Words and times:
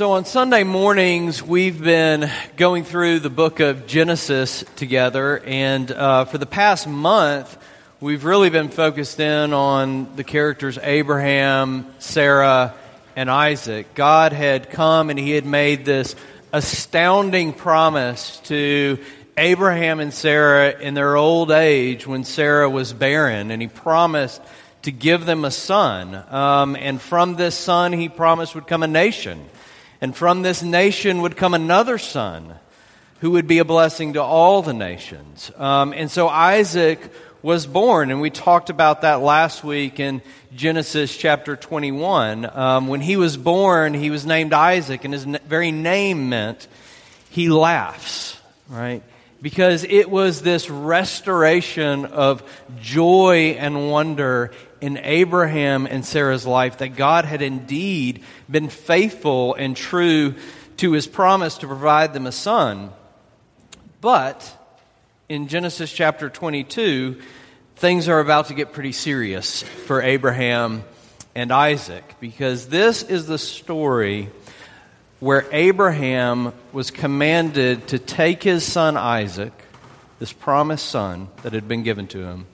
So, 0.00 0.12
on 0.12 0.24
Sunday 0.24 0.64
mornings, 0.64 1.42
we've 1.42 1.78
been 1.78 2.30
going 2.56 2.84
through 2.84 3.20
the 3.20 3.28
book 3.28 3.60
of 3.60 3.86
Genesis 3.86 4.64
together, 4.76 5.42
and 5.44 5.92
uh, 5.92 6.24
for 6.24 6.38
the 6.38 6.46
past 6.46 6.88
month, 6.88 7.58
we've 8.00 8.24
really 8.24 8.48
been 8.48 8.70
focused 8.70 9.20
in 9.20 9.52
on 9.52 10.16
the 10.16 10.24
characters 10.24 10.78
Abraham, 10.82 11.84
Sarah, 11.98 12.72
and 13.14 13.30
Isaac. 13.30 13.92
God 13.92 14.32
had 14.32 14.70
come 14.70 15.10
and 15.10 15.18
He 15.18 15.32
had 15.32 15.44
made 15.44 15.84
this 15.84 16.16
astounding 16.50 17.52
promise 17.52 18.40
to 18.44 18.96
Abraham 19.36 20.00
and 20.00 20.14
Sarah 20.14 20.80
in 20.80 20.94
their 20.94 21.14
old 21.14 21.50
age 21.50 22.06
when 22.06 22.24
Sarah 22.24 22.70
was 22.70 22.94
barren, 22.94 23.50
and 23.50 23.60
He 23.60 23.68
promised 23.68 24.40
to 24.80 24.92
give 24.92 25.26
them 25.26 25.44
a 25.44 25.50
son. 25.50 26.14
Um, 26.30 26.74
and 26.74 26.98
from 27.02 27.36
this 27.36 27.54
son, 27.54 27.92
He 27.92 28.08
promised 28.08 28.54
would 28.54 28.66
come 28.66 28.82
a 28.82 28.88
nation. 28.88 29.44
And 30.00 30.16
from 30.16 30.42
this 30.42 30.62
nation 30.62 31.22
would 31.22 31.36
come 31.36 31.54
another 31.54 31.98
son 31.98 32.54
who 33.20 33.32
would 33.32 33.46
be 33.46 33.58
a 33.58 33.64
blessing 33.64 34.14
to 34.14 34.22
all 34.22 34.62
the 34.62 34.72
nations. 34.72 35.50
Um, 35.56 35.92
and 35.92 36.10
so 36.10 36.28
Isaac 36.28 37.12
was 37.42 37.66
born, 37.66 38.10
and 38.10 38.20
we 38.20 38.30
talked 38.30 38.70
about 38.70 39.02
that 39.02 39.20
last 39.20 39.62
week 39.64 40.00
in 40.00 40.22
Genesis 40.54 41.16
chapter 41.16 41.56
21. 41.56 42.44
Um, 42.46 42.88
when 42.88 43.00
he 43.00 43.16
was 43.16 43.36
born, 43.36 43.94
he 43.94 44.10
was 44.10 44.26
named 44.26 44.52
Isaac, 44.52 45.04
and 45.04 45.12
his 45.12 45.24
very 45.24 45.70
name 45.70 46.28
meant 46.28 46.66
he 47.30 47.48
laughs, 47.48 48.38
right? 48.68 49.02
Because 49.42 49.84
it 49.84 50.10
was 50.10 50.42
this 50.42 50.68
restoration 50.68 52.04
of 52.04 52.42
joy 52.80 53.56
and 53.58 53.90
wonder 53.90 54.52
in 54.80 54.98
Abraham 54.98 55.86
and 55.86 56.04
Sarah's 56.04 56.46
life 56.46 56.78
that 56.78 56.96
God 56.96 57.24
had 57.24 57.42
indeed 57.42 58.22
been 58.50 58.68
faithful 58.68 59.54
and 59.54 59.76
true 59.76 60.34
to 60.78 60.92
his 60.92 61.06
promise 61.06 61.58
to 61.58 61.66
provide 61.66 62.12
them 62.12 62.26
a 62.26 62.32
son. 62.32 62.90
But 64.00 64.56
in 65.28 65.48
Genesis 65.48 65.92
chapter 65.92 66.28
22, 66.28 67.20
things 67.76 68.08
are 68.08 68.20
about 68.20 68.46
to 68.48 68.54
get 68.54 68.72
pretty 68.72 68.92
serious 68.92 69.62
for 69.62 70.02
Abraham 70.02 70.82
and 71.34 71.52
Isaac 71.52 72.16
because 72.18 72.68
this 72.68 73.02
is 73.02 73.26
the 73.26 73.38
story 73.38 74.30
where 75.20 75.46
Abraham 75.52 76.52
was 76.72 76.90
commanded 76.90 77.88
to 77.88 77.98
take 77.98 78.42
his 78.42 78.64
son 78.64 78.96
Isaac, 78.96 79.52
this 80.18 80.32
promised 80.32 80.86
son 80.86 81.28
that 81.42 81.52
had 81.52 81.68
been 81.68 81.82
given 81.82 82.06
to 82.08 82.18
him, 82.18 82.46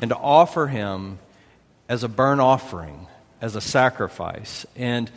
and 0.00 0.10
to 0.10 0.16
offer 0.16 0.68
him 0.68 1.18
as 1.88 2.04
a 2.04 2.08
burnt 2.08 2.40
offering, 2.40 3.08
as 3.40 3.56
a 3.56 3.60
sacrifice. 3.60 4.64
And 4.76 5.10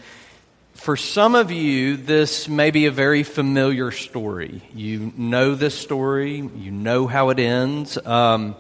for 0.74 0.98
some 0.98 1.36
of 1.36 1.52
you, 1.52 1.98
this 1.98 2.50
may 2.50 2.72
be 2.72 2.88
a 2.88 2.92
very 2.92 3.22
familiar 3.22 3.92
story. 3.92 4.64
You 4.74 5.14
know 5.16 5.54
this 5.54 5.78
story, 5.78 6.38
you 6.38 6.72
know 6.72 7.06
how 7.06 7.30
it 7.30 7.40
ends. 7.40 8.04
Um, 8.04 8.56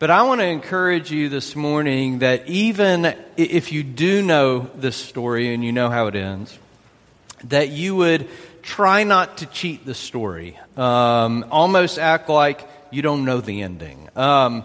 but 0.00 0.10
I 0.10 0.24
want 0.24 0.40
to 0.40 0.46
encourage 0.46 1.12
you 1.12 1.28
this 1.28 1.54
morning 1.54 2.18
that 2.20 2.48
even 2.48 3.14
if 3.36 3.70
you 3.70 3.84
do 3.84 4.20
know 4.20 4.68
this 4.74 4.96
story 4.96 5.54
and 5.54 5.64
you 5.64 5.70
know 5.70 5.88
how 5.90 6.08
it 6.08 6.16
ends, 6.16 6.58
that 7.44 7.70
you 7.70 7.96
would 7.96 8.28
try 8.62 9.04
not 9.04 9.38
to 9.38 9.46
cheat 9.46 9.84
the 9.84 9.94
story. 9.94 10.58
Um, 10.76 11.44
almost 11.50 11.98
act 11.98 12.28
like 12.28 12.68
you 12.90 13.02
don't 13.02 13.24
know 13.24 13.40
the 13.40 13.62
ending. 13.62 14.08
Um, 14.16 14.64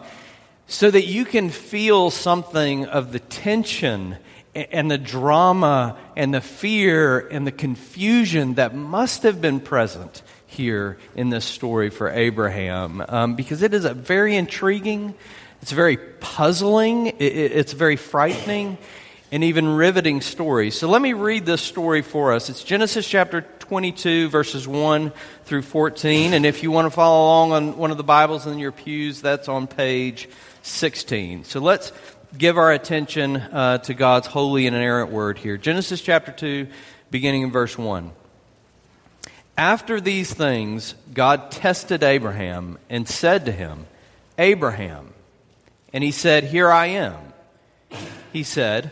so 0.68 0.92
that 0.92 1.06
you 1.06 1.26
can 1.26 1.50
feel 1.50 2.12
something 2.12 2.86
of 2.86 3.12
the 3.14 3.20
tension 3.20 4.18
and 4.54 4.90
the 4.92 4.98
drama 4.98 5.98
and 6.16 6.34
the 6.34 6.42
fear 6.42 7.20
and 7.20 7.46
the 7.48 7.52
confusion 7.52 8.56
that 8.56 8.76
must 8.76 9.24
have 9.24 9.40
been 9.40 9.60
present 9.60 10.22
here 10.46 10.98
in 11.16 11.30
this 11.30 11.46
story 11.46 11.90
for 11.90 12.10
Abraham 12.10 13.04
um, 13.08 13.36
because 13.36 13.62
it 13.62 13.74
is 13.74 13.86
a 13.86 13.94
very 13.94 14.36
intriguing, 14.36 15.14
it's 15.62 15.72
very 15.72 15.98
puzzling, 15.98 17.08
it, 17.08 17.22
it's 17.22 17.74
very 17.74 17.96
frightening, 17.96 18.78
and 19.32 19.44
even 19.44 19.68
riveting 19.68 20.22
story. 20.22 20.72
So 20.72 20.88
let 20.88 21.02
me 21.02 21.14
read 21.14 21.46
this 21.46 21.62
story 21.62 22.02
for 22.02 22.34
us. 22.34 22.50
It's 22.50 22.64
Genesis 22.64 23.08
chapter 23.08 23.42
22, 23.42 24.30
verses 24.30 24.68
1 24.68 25.12
through 25.44 25.64
14. 25.64 26.34
And 26.34 26.46
if 26.46 26.64
you 26.64 26.72
want 26.72 26.86
to 26.86 26.92
follow 26.92 27.26
along 27.26 27.52
on 27.52 27.78
one 27.78 27.92
of 27.92 27.98
the 27.98 28.04
Bibles 28.04 28.48
in 28.48 28.58
your 28.58 28.72
pews, 28.72 29.22
that's 29.22 29.50
on 29.50 29.68
page 29.68 30.30
16. 30.62 31.44
So 31.44 31.60
let's 31.60 31.92
give 32.38 32.58
our 32.58 32.72
attention 32.72 33.36
uh, 33.38 33.80
to 33.80 33.94
God's 33.94 34.28
holy 34.28 34.66
and 34.66 34.76
inerrant 34.76 35.12
word 35.12 35.38
here. 35.38 35.58
Genesis 35.58 36.02
chapter 36.02 36.32
2, 36.32 36.68
beginning 37.12 37.42
in 37.42 37.52
verse 37.52 37.78
1. 37.78 38.12
After 39.58 40.00
these 40.00 40.34
things, 40.34 40.94
God 41.14 41.52
tested 41.52 42.04
Abraham 42.04 42.78
and 42.90 43.08
said 43.08 43.46
to 43.46 43.52
him, 43.52 43.88
Abraham. 44.38 45.14
And 45.92 46.04
he 46.04 46.12
said, 46.12 46.46
Here 46.46 46.72
I 46.72 46.88
am. 46.88 47.34
He 48.32 48.44
said, 48.44 48.92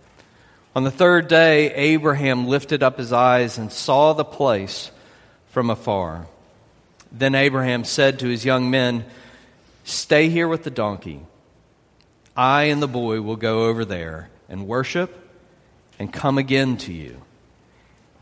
On 0.75 0.83
the 0.83 0.91
third 0.91 1.27
day, 1.27 1.73
Abraham 1.73 2.47
lifted 2.47 2.81
up 2.81 2.97
his 2.97 3.11
eyes 3.11 3.57
and 3.57 3.71
saw 3.71 4.13
the 4.13 4.23
place 4.23 4.91
from 5.49 5.69
afar. 5.69 6.27
Then 7.11 7.35
Abraham 7.35 7.83
said 7.83 8.19
to 8.19 8.27
his 8.27 8.45
young 8.45 8.69
men, 8.71 9.05
Stay 9.83 10.29
here 10.29 10.47
with 10.47 10.63
the 10.63 10.69
donkey. 10.69 11.21
I 12.37 12.63
and 12.63 12.81
the 12.81 12.87
boy 12.87 13.21
will 13.21 13.35
go 13.35 13.65
over 13.65 13.83
there 13.83 14.29
and 14.47 14.67
worship 14.67 15.17
and 15.99 16.13
come 16.13 16.37
again 16.37 16.77
to 16.77 16.93
you. 16.93 17.21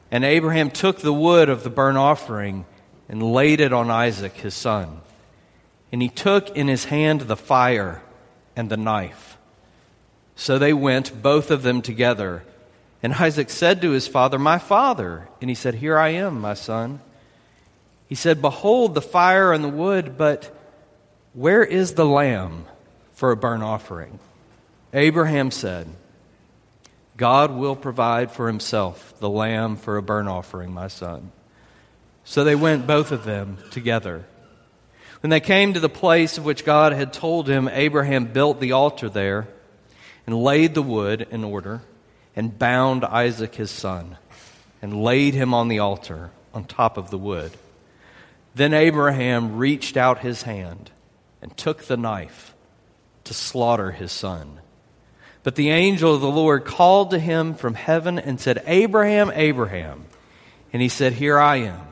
And 0.10 0.26
Abraham 0.26 0.72
took 0.72 1.00
the 1.00 1.14
wood 1.14 1.50
of 1.50 1.64
the 1.64 1.70
burnt 1.70 1.98
offering 1.98 2.66
and 3.08 3.22
laid 3.22 3.60
it 3.60 3.74
on 3.74 3.92
Isaac 3.92 4.34
his 4.38 4.56
son. 4.56 5.02
And 5.92 6.02
he 6.02 6.10
took 6.10 6.50
in 6.56 6.68
his 6.68 6.86
hand 6.86 7.22
the 7.22 7.36
fire 7.36 8.02
and 8.56 8.70
the 8.70 8.78
knife. 8.78 9.38
So 10.40 10.58
they 10.58 10.72
went, 10.72 11.22
both 11.22 11.52
of 11.52 11.64
them 11.64 11.82
together. 11.82 12.44
And 13.04 13.14
Isaac 13.14 13.50
said 13.50 13.82
to 13.82 13.92
his 13.92 14.08
father, 14.08 14.40
My 14.40 14.58
father. 14.58 15.28
And 15.42 15.50
he 15.50 15.54
said, 15.54 15.76
Here 15.76 16.00
I 16.00 16.10
am, 16.12 16.40
my 16.40 16.54
son. 16.54 17.02
He 18.08 18.16
said, 18.16 18.42
Behold 18.42 18.96
the 18.96 19.02
fire 19.02 19.52
and 19.52 19.62
the 19.62 19.68
wood, 19.68 20.18
but 20.18 20.50
where 21.34 21.62
is 21.62 21.96
the 21.96 22.06
lamb 22.06 22.64
for 23.16 23.32
a 23.32 23.36
burnt 23.36 23.64
offering? 23.64 24.18
Abraham 24.94 25.52
said, 25.52 25.90
God 27.18 27.52
will 27.52 27.76
provide 27.76 28.32
for 28.32 28.48
himself 28.48 29.14
the 29.20 29.30
lamb 29.30 29.76
for 29.76 29.98
a 29.98 30.02
burnt 30.02 30.30
offering, 30.30 30.72
my 30.72 30.88
son. 30.88 31.34
So 32.24 32.46
they 32.46 32.56
went, 32.56 32.88
both 32.88 33.12
of 33.12 33.26
them, 33.26 33.58
together. 33.72 34.24
When 35.22 35.32
they 35.32 35.42
came 35.42 35.74
to 35.74 35.82
the 35.82 35.90
place 35.90 36.38
of 36.38 36.46
which 36.46 36.64
God 36.64 36.94
had 36.94 37.12
told 37.12 37.50
him, 37.50 37.68
Abraham 37.68 38.24
built 38.24 38.62
the 38.62 38.72
altar 38.72 39.10
there 39.10 39.50
and 40.30 40.44
laid 40.44 40.76
the 40.76 40.84
wood 40.84 41.28
in 41.32 41.44
order 41.44 41.82
and 42.36 42.60
bound 42.60 43.04
Isaac 43.04 43.56
his 43.56 43.72
son 43.72 44.16
and 44.80 45.02
laid 45.02 45.34
him 45.34 45.56
on 45.56 45.70
the 45.70 45.80
altar 45.80 46.30
on 46.54 46.66
top 46.66 46.98
of 46.98 47.10
the 47.10 47.18
wood. 47.18 47.52
Then 48.54 48.72
Abraham 48.76 49.58
reached 49.58 49.98
out 49.98 50.20
his 50.20 50.44
hand 50.44 50.92
and 51.42 51.58
took 51.58 51.86
the 51.86 51.98
knife 51.98 52.54
to 53.24 53.34
slaughter 53.34 53.90
his 53.90 54.12
son. 54.12 54.60
But 55.42 55.56
the 55.56 55.72
angel 55.72 56.14
of 56.14 56.22
the 56.22 56.30
Lord 56.30 56.64
called 56.64 57.10
to 57.10 57.18
him 57.18 57.56
from 57.56 57.74
heaven 57.74 58.20
and 58.20 58.40
said, 58.40 58.62
Abraham, 58.68 59.32
Abraham. 59.34 60.06
And 60.72 60.80
he 60.80 60.90
said, 60.90 61.14
Here 61.14 61.40
I 61.40 61.56
am. 61.56 61.88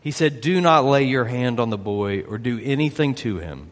He 0.00 0.12
said, 0.12 0.42
Do 0.42 0.60
not 0.60 0.84
lay 0.84 1.02
your 1.02 1.24
hand 1.24 1.58
on 1.58 1.70
the 1.70 1.76
boy 1.76 2.20
or 2.20 2.38
do 2.38 2.60
anything 2.62 3.16
to 3.16 3.38
him. 3.38 3.71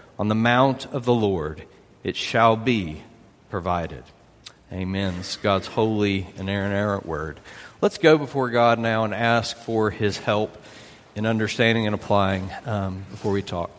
On 0.21 0.27
the 0.27 0.35
mount 0.35 0.85
of 0.93 1.03
the 1.03 1.15
Lord 1.15 1.63
it 2.03 2.15
shall 2.15 2.55
be 2.55 3.01
provided. 3.49 4.03
Amen. 4.71 5.17
This 5.17 5.31
is 5.31 5.37
God's 5.37 5.65
holy 5.65 6.27
and 6.37 6.47
inerrant 6.47 7.07
word. 7.07 7.39
Let's 7.81 7.97
go 7.97 8.19
before 8.19 8.51
God 8.51 8.77
now 8.77 9.03
and 9.03 9.15
ask 9.15 9.57
for 9.57 9.89
his 9.89 10.19
help 10.19 10.63
in 11.15 11.25
understanding 11.25 11.87
and 11.87 11.95
applying 11.95 12.51
um, 12.67 13.03
before 13.09 13.31
we 13.31 13.41
talk. 13.41 13.71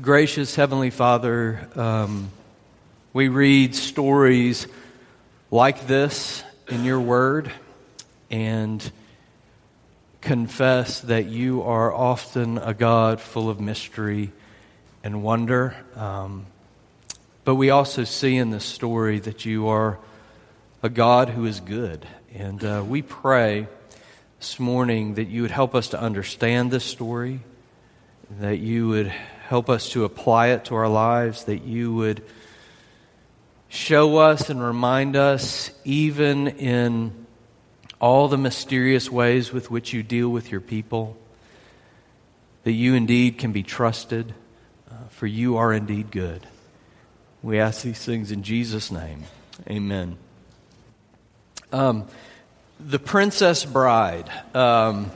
Gracious 0.00 0.54
Heavenly 0.54 0.90
Father, 0.90 1.68
um, 1.74 2.30
we 3.12 3.26
read 3.26 3.74
stories 3.74 4.68
like 5.50 5.88
this 5.88 6.44
in 6.68 6.84
your 6.84 7.00
word 7.00 7.50
and 8.30 8.92
confess 10.22 11.00
that 11.00 11.26
you 11.26 11.62
are 11.62 11.92
often 11.92 12.56
a 12.56 12.72
God 12.72 13.20
full 13.20 13.50
of 13.50 13.60
mystery 13.60 14.30
and 15.02 15.22
wonder. 15.22 15.76
Um, 15.96 16.46
but 17.44 17.56
we 17.56 17.70
also 17.70 18.04
see 18.04 18.36
in 18.36 18.50
this 18.50 18.64
story 18.64 19.18
that 19.18 19.44
you 19.44 19.66
are 19.66 19.98
a 20.80 20.88
God 20.88 21.28
who 21.28 21.44
is 21.44 21.58
good. 21.58 22.06
And 22.32 22.64
uh, 22.64 22.84
we 22.86 23.02
pray 23.02 23.66
this 24.38 24.60
morning 24.60 25.14
that 25.14 25.26
you 25.26 25.42
would 25.42 25.50
help 25.50 25.74
us 25.74 25.88
to 25.88 26.00
understand 26.00 26.70
this 26.70 26.84
story, 26.84 27.40
that 28.38 28.58
you 28.58 28.88
would 28.88 29.08
help 29.08 29.68
us 29.68 29.90
to 29.90 30.04
apply 30.04 30.48
it 30.48 30.66
to 30.66 30.76
our 30.76 30.88
lives, 30.88 31.44
that 31.44 31.64
you 31.64 31.92
would 31.94 32.22
show 33.68 34.18
us 34.18 34.50
and 34.50 34.62
remind 34.62 35.16
us, 35.16 35.72
even 35.84 36.46
in 36.46 37.21
all 38.02 38.26
the 38.26 38.36
mysterious 38.36 39.08
ways 39.08 39.52
with 39.52 39.70
which 39.70 39.92
you 39.92 40.02
deal 40.02 40.28
with 40.28 40.50
your 40.50 40.60
people, 40.60 41.16
that 42.64 42.72
you 42.72 42.94
indeed 42.94 43.38
can 43.38 43.52
be 43.52 43.62
trusted, 43.62 44.34
uh, 44.90 44.94
for 45.08 45.28
you 45.28 45.56
are 45.56 45.72
indeed 45.72 46.10
good. 46.10 46.44
We 47.44 47.60
ask 47.60 47.82
these 47.82 48.04
things 48.04 48.32
in 48.32 48.42
Jesus' 48.42 48.90
name. 48.90 49.22
Amen. 49.70 50.18
Um, 51.72 52.08
the 52.80 52.98
Princess 52.98 53.64
Bride. 53.64 54.28
Um, 54.52 55.12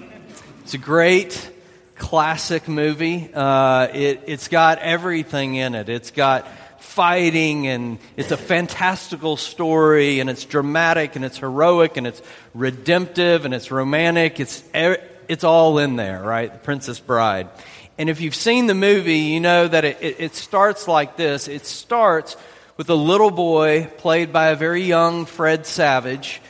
it's 0.63 0.75
a 0.75 0.79
great 0.79 1.51
classic 1.97 2.69
movie. 2.69 3.29
Uh, 3.35 3.89
it, 3.93 4.29
has 4.29 4.47
got 4.47 4.79
everything 4.79 5.57
in 5.57 5.75
it. 5.75 5.89
It's 5.89 6.13
got 6.13 6.47
fighting, 6.97 7.67
and 7.67 7.99
it's 8.17 8.33
a 8.33 8.39
fantastical 8.39 9.37
story, 9.37 10.19
and 10.21 10.31
it's 10.31 10.47
dramatic, 10.47 11.15
and 11.15 11.27
it's 11.27 11.37
heroic, 11.37 11.99
and 11.99 12.07
it's 12.07 12.23
redemptive, 12.55 13.45
and 13.45 13.53
it's 13.53 13.71
romantic. 13.71 14.41
It's, 14.41 14.65
it's 14.73 15.45
all 15.45 15.79
in 15.79 15.97
there, 15.97 16.23
right? 16.23 16.51
The 16.51 16.59
Princess 16.59 16.99
Bride. 16.99 17.51
And 17.99 18.09
if 18.09 18.23
you've 18.23 18.35
seen 18.35 18.67
the 18.67 18.75
movie, 18.75 19.19
you 19.19 19.41
know 19.41 19.69
that 19.69 19.85
it, 19.85 19.99
it, 20.01 20.17
it 20.21 20.35
starts 20.35 20.89
like 20.89 21.19
this. 21.19 21.49
It 21.49 21.67
starts 21.67 22.35
with 22.79 22.89
a 22.89 22.95
little 22.95 23.31
boy 23.31 23.91
played 23.99 24.33
by 24.33 24.49
a 24.49 24.57
very 24.57 24.83
young 24.83 25.27
Fred 25.27 25.67
Savage, 25.67 26.41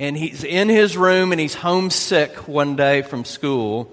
and 0.00 0.16
he's 0.16 0.42
in 0.42 0.68
his 0.68 0.96
room 0.96 1.30
and 1.30 1.40
he's 1.40 1.54
homesick 1.54 2.48
one 2.48 2.74
day 2.74 3.02
from 3.02 3.24
school. 3.24 3.88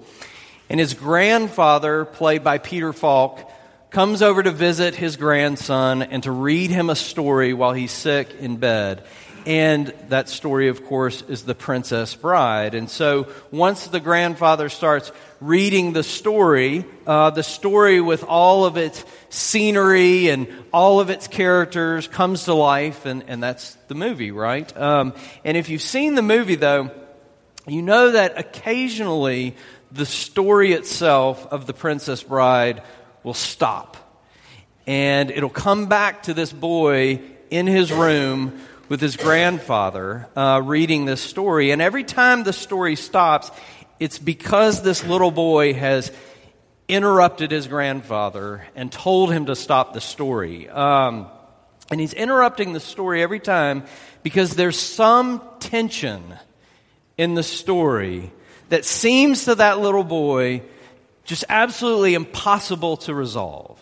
And 0.68 0.80
his 0.80 0.94
grandfather, 0.94 2.04
played 2.04 2.42
by 2.42 2.58
Peter 2.58 2.92
Falk, 2.92 3.48
comes 3.90 4.22
over 4.22 4.40
to 4.40 4.52
visit 4.52 4.94
his 4.94 5.16
grandson 5.16 6.02
and 6.02 6.22
to 6.22 6.30
read 6.30 6.70
him 6.70 6.90
a 6.90 6.94
story 6.94 7.52
while 7.52 7.72
he's 7.72 7.90
sick 7.90 8.34
in 8.38 8.56
bed. 8.56 9.04
And 9.46 9.88
that 10.10 10.28
story, 10.28 10.68
of 10.68 10.84
course, 10.84 11.22
is 11.22 11.44
The 11.44 11.54
Princess 11.54 12.14
Bride. 12.14 12.74
And 12.74 12.90
so 12.90 13.26
once 13.50 13.86
the 13.86 13.98
grandfather 13.98 14.68
starts 14.68 15.10
reading 15.40 15.92
the 15.92 16.02
story, 16.02 16.84
uh, 17.06 17.30
the 17.30 17.42
story 17.42 18.00
with 18.00 18.22
all 18.22 18.64
of 18.64 18.76
its 18.76 19.02
scenery 19.30 20.28
and 20.28 20.46
all 20.72 21.00
of 21.00 21.10
its 21.10 21.26
characters 21.26 22.06
comes 22.06 22.44
to 22.44 22.54
life, 22.54 23.06
and, 23.06 23.24
and 23.28 23.42
that's 23.42 23.74
the 23.88 23.94
movie, 23.94 24.30
right? 24.30 24.76
Um, 24.76 25.14
and 25.42 25.56
if 25.56 25.68
you've 25.68 25.82
seen 25.82 26.14
the 26.14 26.22
movie, 26.22 26.56
though, 26.56 26.90
you 27.66 27.82
know 27.82 28.12
that 28.12 28.38
occasionally 28.38 29.56
the 29.90 30.06
story 30.06 30.72
itself 30.72 31.46
of 31.50 31.66
The 31.66 31.74
Princess 31.74 32.22
Bride 32.22 32.82
will 33.22 33.34
stop. 33.34 33.96
And 34.86 35.30
it'll 35.30 35.48
come 35.48 35.86
back 35.86 36.24
to 36.24 36.34
this 36.34 36.52
boy 36.52 37.20
in 37.50 37.66
his 37.66 37.92
room 37.92 38.60
with 38.88 39.00
his 39.00 39.16
grandfather 39.16 40.28
uh, 40.34 40.60
reading 40.64 41.04
this 41.04 41.20
story. 41.20 41.70
And 41.70 41.80
every 41.80 42.04
time 42.04 42.42
the 42.42 42.52
story 42.52 42.96
stops, 42.96 43.50
it's 44.00 44.18
because 44.18 44.82
this 44.82 45.04
little 45.04 45.30
boy 45.30 45.74
has 45.74 46.10
interrupted 46.88 47.52
his 47.52 47.68
grandfather 47.68 48.66
and 48.74 48.90
told 48.90 49.32
him 49.32 49.46
to 49.46 49.54
stop 49.54 49.92
the 49.92 50.00
story. 50.00 50.68
Um, 50.68 51.28
and 51.90 52.00
he's 52.00 52.14
interrupting 52.14 52.72
the 52.72 52.80
story 52.80 53.22
every 53.22 53.40
time 53.40 53.84
because 54.22 54.56
there's 54.56 54.78
some 54.78 55.42
tension 55.60 56.22
in 57.16 57.34
the 57.34 57.42
story 57.42 58.32
that 58.70 58.84
seems 58.84 59.44
to 59.44 59.56
that 59.56 59.78
little 59.80 60.04
boy 60.04 60.62
just 61.24 61.44
absolutely 61.48 62.14
impossible 62.14 62.96
to 62.98 63.14
resolve. 63.14 63.78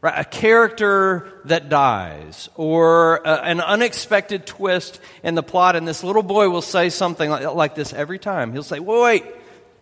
Right? 0.00 0.14
A 0.16 0.24
character 0.24 1.32
that 1.46 1.68
dies, 1.68 2.48
or 2.54 3.16
a, 3.16 3.42
an 3.42 3.60
unexpected 3.60 4.46
twist 4.46 5.00
in 5.24 5.34
the 5.34 5.42
plot, 5.42 5.74
and 5.74 5.88
this 5.88 6.04
little 6.04 6.22
boy 6.22 6.48
will 6.50 6.62
say 6.62 6.88
something 6.88 7.28
like, 7.28 7.52
like 7.52 7.74
this 7.74 7.92
every 7.92 8.20
time. 8.20 8.52
He'll 8.52 8.62
say, 8.62 8.78
wait, 8.78 9.02
wait, 9.02 9.24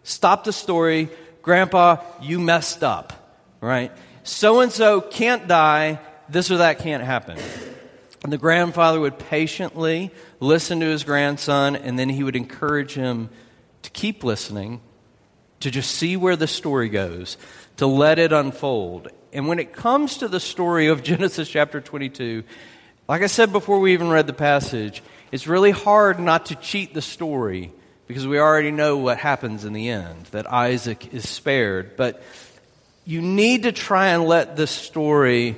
stop 0.04 0.44
the 0.44 0.54
story. 0.54 1.10
Grandpa, 1.42 1.98
you 2.22 2.38
messed 2.38 2.82
up. 2.82 3.12
Right? 3.60 3.92
So 4.22 4.60
and 4.60 4.72
so 4.72 5.00
can't 5.02 5.46
die. 5.48 6.00
This 6.28 6.50
or 6.50 6.56
that 6.58 6.78
can't 6.78 7.04
happen. 7.04 7.38
And 8.24 8.32
the 8.32 8.38
grandfather 8.38 8.98
would 8.98 9.18
patiently 9.18 10.10
listen 10.40 10.80
to 10.80 10.86
his 10.86 11.04
grandson, 11.04 11.76
and 11.76 11.98
then 11.98 12.08
he 12.08 12.22
would 12.24 12.36
encourage 12.36 12.94
him 12.94 13.28
to 13.82 13.90
keep 13.90 14.24
listening 14.24 14.80
to 15.60 15.70
just 15.70 15.90
see 15.90 16.16
where 16.16 16.36
the 16.36 16.46
story 16.46 16.88
goes, 16.88 17.36
to 17.78 17.86
let 17.86 18.18
it 18.18 18.32
unfold. 18.32 19.08
And 19.32 19.48
when 19.48 19.58
it 19.58 19.72
comes 19.72 20.18
to 20.18 20.28
the 20.28 20.40
story 20.40 20.88
of 20.88 21.02
Genesis 21.04 21.48
chapter 21.48 21.80
22, 21.80 22.44
like 23.08 23.22
I 23.22 23.26
said 23.26 23.52
before 23.52 23.80
we 23.80 23.92
even 23.92 24.10
read 24.10 24.26
the 24.26 24.32
passage, 24.32 25.02
it's 25.32 25.46
really 25.46 25.70
hard 25.70 26.18
not 26.18 26.46
to 26.46 26.54
cheat 26.56 26.94
the 26.94 27.02
story 27.02 27.72
because 28.06 28.26
we 28.26 28.38
already 28.38 28.70
know 28.70 28.98
what 28.98 29.18
happens 29.18 29.64
in 29.64 29.72
the 29.72 29.88
end 29.88 30.26
that 30.26 30.50
Isaac 30.52 31.12
is 31.12 31.28
spared. 31.28 31.96
But 31.96 32.22
you 33.04 33.22
need 33.22 33.64
to 33.64 33.72
try 33.72 34.08
and 34.08 34.24
let 34.24 34.56
this 34.56 34.70
story 34.70 35.56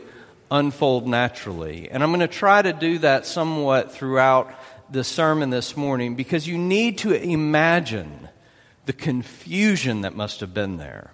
unfold 0.51 1.07
naturally. 1.07 1.91
And 1.91 2.03
I'm 2.03 2.11
going 2.11 2.21
to 2.21 2.29
try 2.29 2.61
to 2.61 2.73
do 2.73 2.99
that 2.99 3.27
somewhat 3.27 3.93
throughout 3.93 4.55
the 4.91 5.05
sermon 5.05 5.51
this 5.51 5.77
morning 5.77 6.15
because 6.15 6.47
you 6.47 6.57
need 6.57 6.99
to 6.99 7.13
imagine 7.13 8.29
the 8.89 8.93
confusion 8.95 10.01
that 10.01 10.17
must 10.17 10.41
have 10.41 10.55
been 10.55 10.79
there. 10.79 11.13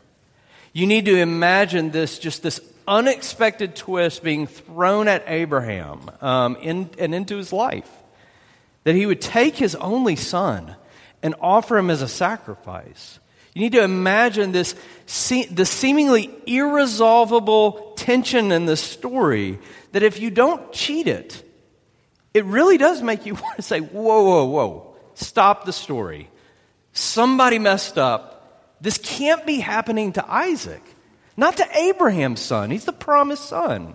You 0.72 0.86
need 0.86 1.06
to 1.06 1.16
imagine 1.16 1.90
this, 1.90 2.20
just 2.20 2.44
this 2.44 2.60
unexpected 2.86 3.74
twist 3.74 4.22
being 4.22 4.46
thrown 4.46 5.08
at 5.08 5.24
Abraham 5.26 6.08
um, 6.20 6.54
in, 6.62 6.88
and 7.00 7.12
into 7.12 7.36
his 7.36 7.52
life. 7.52 7.90
That 8.84 8.94
he 8.94 9.06
would 9.06 9.20
take 9.20 9.56
his 9.56 9.74
only 9.74 10.14
son 10.14 10.76
and 11.20 11.34
offer 11.40 11.76
him 11.76 11.90
as 11.90 12.00
a 12.00 12.06
sacrifice. 12.06 13.18
You 13.54 13.62
need 13.62 13.72
to 13.72 13.82
imagine 13.82 14.52
this, 14.52 14.76
the 15.50 15.66
seemingly 15.66 16.30
irresolvable 16.46 17.94
tension 17.96 18.52
in 18.52 18.66
the 18.66 18.76
story 18.76 19.58
that 19.90 20.04
if 20.04 20.20
you 20.20 20.30
don't 20.30 20.72
cheat 20.72 21.08
it, 21.08 21.42
it 22.34 22.44
really 22.44 22.78
does 22.78 23.02
make 23.02 23.26
you 23.26 23.34
want 23.34 23.56
to 23.56 23.62
say, 23.62 23.80
whoa, 23.80 24.22
whoa, 24.22 24.44
whoa, 24.44 24.96
stop 25.14 25.64
the 25.64 25.72
story. 25.72 26.30
Somebody 26.94 27.58
messed 27.58 27.98
up. 27.98 28.30
This 28.80 28.98
can't 28.98 29.44
be 29.44 29.58
happening 29.58 30.12
to 30.12 30.32
Isaac, 30.32 30.82
not 31.36 31.56
to 31.58 31.78
Abraham's 31.78 32.40
son. 32.40 32.70
He's 32.70 32.84
the 32.84 32.92
promised 32.92 33.44
son. 33.44 33.94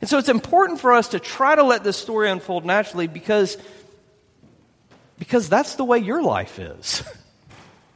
And 0.00 0.10
so 0.10 0.18
it's 0.18 0.28
important 0.28 0.80
for 0.80 0.92
us 0.92 1.08
to 1.08 1.18
try 1.18 1.54
to 1.54 1.62
let 1.62 1.82
this 1.82 1.96
story 1.96 2.30
unfold 2.30 2.66
naturally 2.66 3.06
because, 3.06 3.56
because 5.18 5.48
that's 5.48 5.76
the 5.76 5.84
way 5.84 5.98
your 5.98 6.22
life 6.22 6.58
is. 6.58 7.02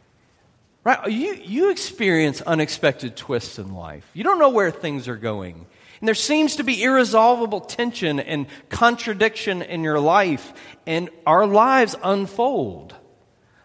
right? 0.84 1.10
You, 1.10 1.34
you 1.44 1.70
experience 1.70 2.40
unexpected 2.40 3.16
twists 3.16 3.58
in 3.58 3.74
life. 3.74 4.08
You 4.14 4.24
don't 4.24 4.38
know 4.38 4.48
where 4.48 4.70
things 4.70 5.06
are 5.08 5.16
going. 5.16 5.66
And 6.00 6.08
there 6.08 6.14
seems 6.14 6.56
to 6.56 6.64
be 6.64 6.82
irresolvable 6.82 7.60
tension 7.60 8.20
and 8.20 8.46
contradiction 8.70 9.60
in 9.60 9.84
your 9.84 10.00
life, 10.00 10.54
and 10.86 11.10
our 11.26 11.46
lives 11.46 11.94
unfold 12.02 12.94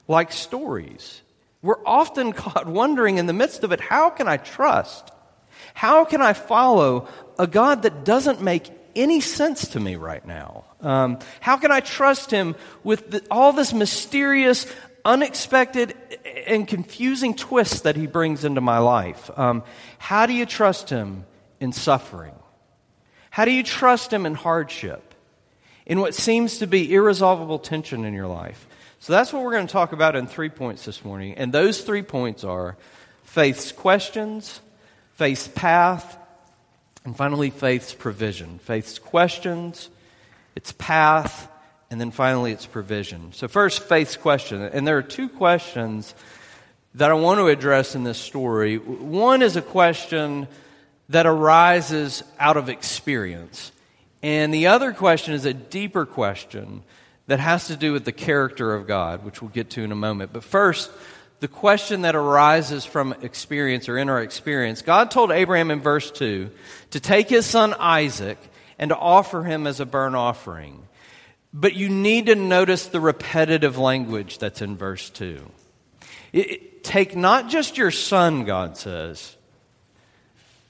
like 0.07 0.31
stories. 0.31 1.21
We're 1.61 1.83
often 1.85 2.33
caught 2.43 2.67
wondering 2.67 3.17
in 3.17 3.25
the 3.25 3.33
midst 3.33 3.63
of 3.63 3.71
it 3.71 3.79
how 3.79 4.09
can 4.09 4.27
I 4.27 4.37
trust? 4.37 5.11
How 5.73 6.05
can 6.05 6.21
I 6.21 6.33
follow 6.33 7.07
a 7.39 7.47
God 7.47 7.83
that 7.83 8.05
doesn't 8.05 8.41
make 8.41 8.69
any 8.95 9.19
sense 9.19 9.69
to 9.69 9.79
me 9.79 9.95
right 9.95 10.25
now? 10.25 10.65
Um, 10.81 11.19
how 11.41 11.57
can 11.57 11.71
I 11.71 11.79
trust 11.79 12.31
him 12.31 12.55
with 12.83 13.11
the, 13.11 13.23
all 13.29 13.51
this 13.51 13.73
mysterious, 13.73 14.65
unexpected, 15.03 15.95
and 16.47 16.67
confusing 16.67 17.35
twists 17.35 17.81
that 17.81 17.95
he 17.95 18.07
brings 18.07 18.45
into 18.45 18.61
my 18.61 18.77
life? 18.77 19.29
Um, 19.37 19.63
how 19.97 20.25
do 20.25 20.33
you 20.33 20.45
trust 20.45 20.89
him 20.89 21.25
in 21.59 21.71
suffering? 21.73 22.35
How 23.31 23.45
do 23.45 23.51
you 23.51 23.63
trust 23.63 24.13
him 24.13 24.25
in 24.25 24.35
hardship? 24.35 25.13
In 25.85 25.99
what 25.99 26.15
seems 26.15 26.59
to 26.59 26.67
be 26.67 26.93
irresolvable 26.93 27.59
tension 27.59 28.05
in 28.05 28.13
your 28.13 28.27
life? 28.27 28.67
So 29.05 29.13
that's 29.13 29.31
what 29.31 29.43
we're 29.43 29.51
going 29.51 29.67
to 29.67 29.71
talk 29.71 29.91
about 29.91 30.15
in 30.15 30.25
three 30.25 30.49
points 30.49 30.85
this 30.85 31.05
morning. 31.05 31.35
And 31.35 31.53
those 31.53 31.81
three 31.81 32.01
points 32.01 32.43
are 32.43 32.75
faith's 33.23 33.71
questions, 33.71 34.61
faith's 35.13 35.47
path, 35.47 36.17
and 37.03 37.15
finally, 37.15 37.51
faith's 37.51 37.93
provision. 37.93 38.57
Faith's 38.57 38.97
questions, 38.97 39.91
its 40.55 40.71
path, 40.71 41.47
and 41.91 42.01
then 42.01 42.09
finally, 42.09 42.51
its 42.51 42.65
provision. 42.65 43.31
So, 43.33 43.47
first, 43.47 43.83
faith's 43.83 44.17
question. 44.17 44.63
And 44.63 44.87
there 44.87 44.97
are 44.97 45.03
two 45.03 45.29
questions 45.29 46.15
that 46.95 47.11
I 47.11 47.13
want 47.13 47.37
to 47.37 47.45
address 47.45 47.93
in 47.93 48.05
this 48.05 48.17
story. 48.17 48.79
One 48.79 49.43
is 49.43 49.55
a 49.55 49.61
question 49.61 50.47
that 51.09 51.27
arises 51.27 52.23
out 52.39 52.57
of 52.57 52.69
experience, 52.69 53.71
and 54.23 54.51
the 54.51 54.65
other 54.65 54.93
question 54.93 55.35
is 55.35 55.45
a 55.45 55.53
deeper 55.53 56.07
question 56.07 56.81
that 57.27 57.39
has 57.39 57.67
to 57.67 57.75
do 57.75 57.93
with 57.93 58.05
the 58.05 58.11
character 58.11 58.73
of 58.73 58.87
God, 58.87 59.25
which 59.25 59.41
we'll 59.41 59.49
get 59.49 59.71
to 59.71 59.83
in 59.83 59.91
a 59.91 59.95
moment. 59.95 60.31
But 60.31 60.43
first, 60.43 60.91
the 61.39 61.47
question 61.47 62.03
that 62.03 62.15
arises 62.15 62.85
from 62.85 63.13
experience 63.21 63.89
or 63.89 63.97
in 63.97 64.09
our 64.09 64.21
experience. 64.21 64.81
God 64.81 65.11
told 65.11 65.31
Abraham 65.31 65.71
in 65.71 65.81
verse 65.81 66.09
2 66.11 66.49
to 66.91 66.99
take 66.99 67.29
his 67.29 67.45
son 67.45 67.73
Isaac 67.77 68.37
and 68.79 68.89
to 68.89 68.97
offer 68.97 69.43
him 69.43 69.67
as 69.67 69.79
a 69.79 69.85
burnt 69.85 70.15
offering. 70.15 70.87
But 71.53 71.75
you 71.75 71.89
need 71.89 72.27
to 72.27 72.35
notice 72.35 72.87
the 72.87 72.99
repetitive 72.99 73.77
language 73.77 74.39
that's 74.39 74.61
in 74.61 74.75
verse 74.75 75.09
2. 75.11 75.41
It, 76.33 76.83
take 76.83 77.15
not 77.15 77.49
just 77.49 77.77
your 77.77 77.91
son, 77.91 78.45
God 78.45 78.77
says, 78.77 79.35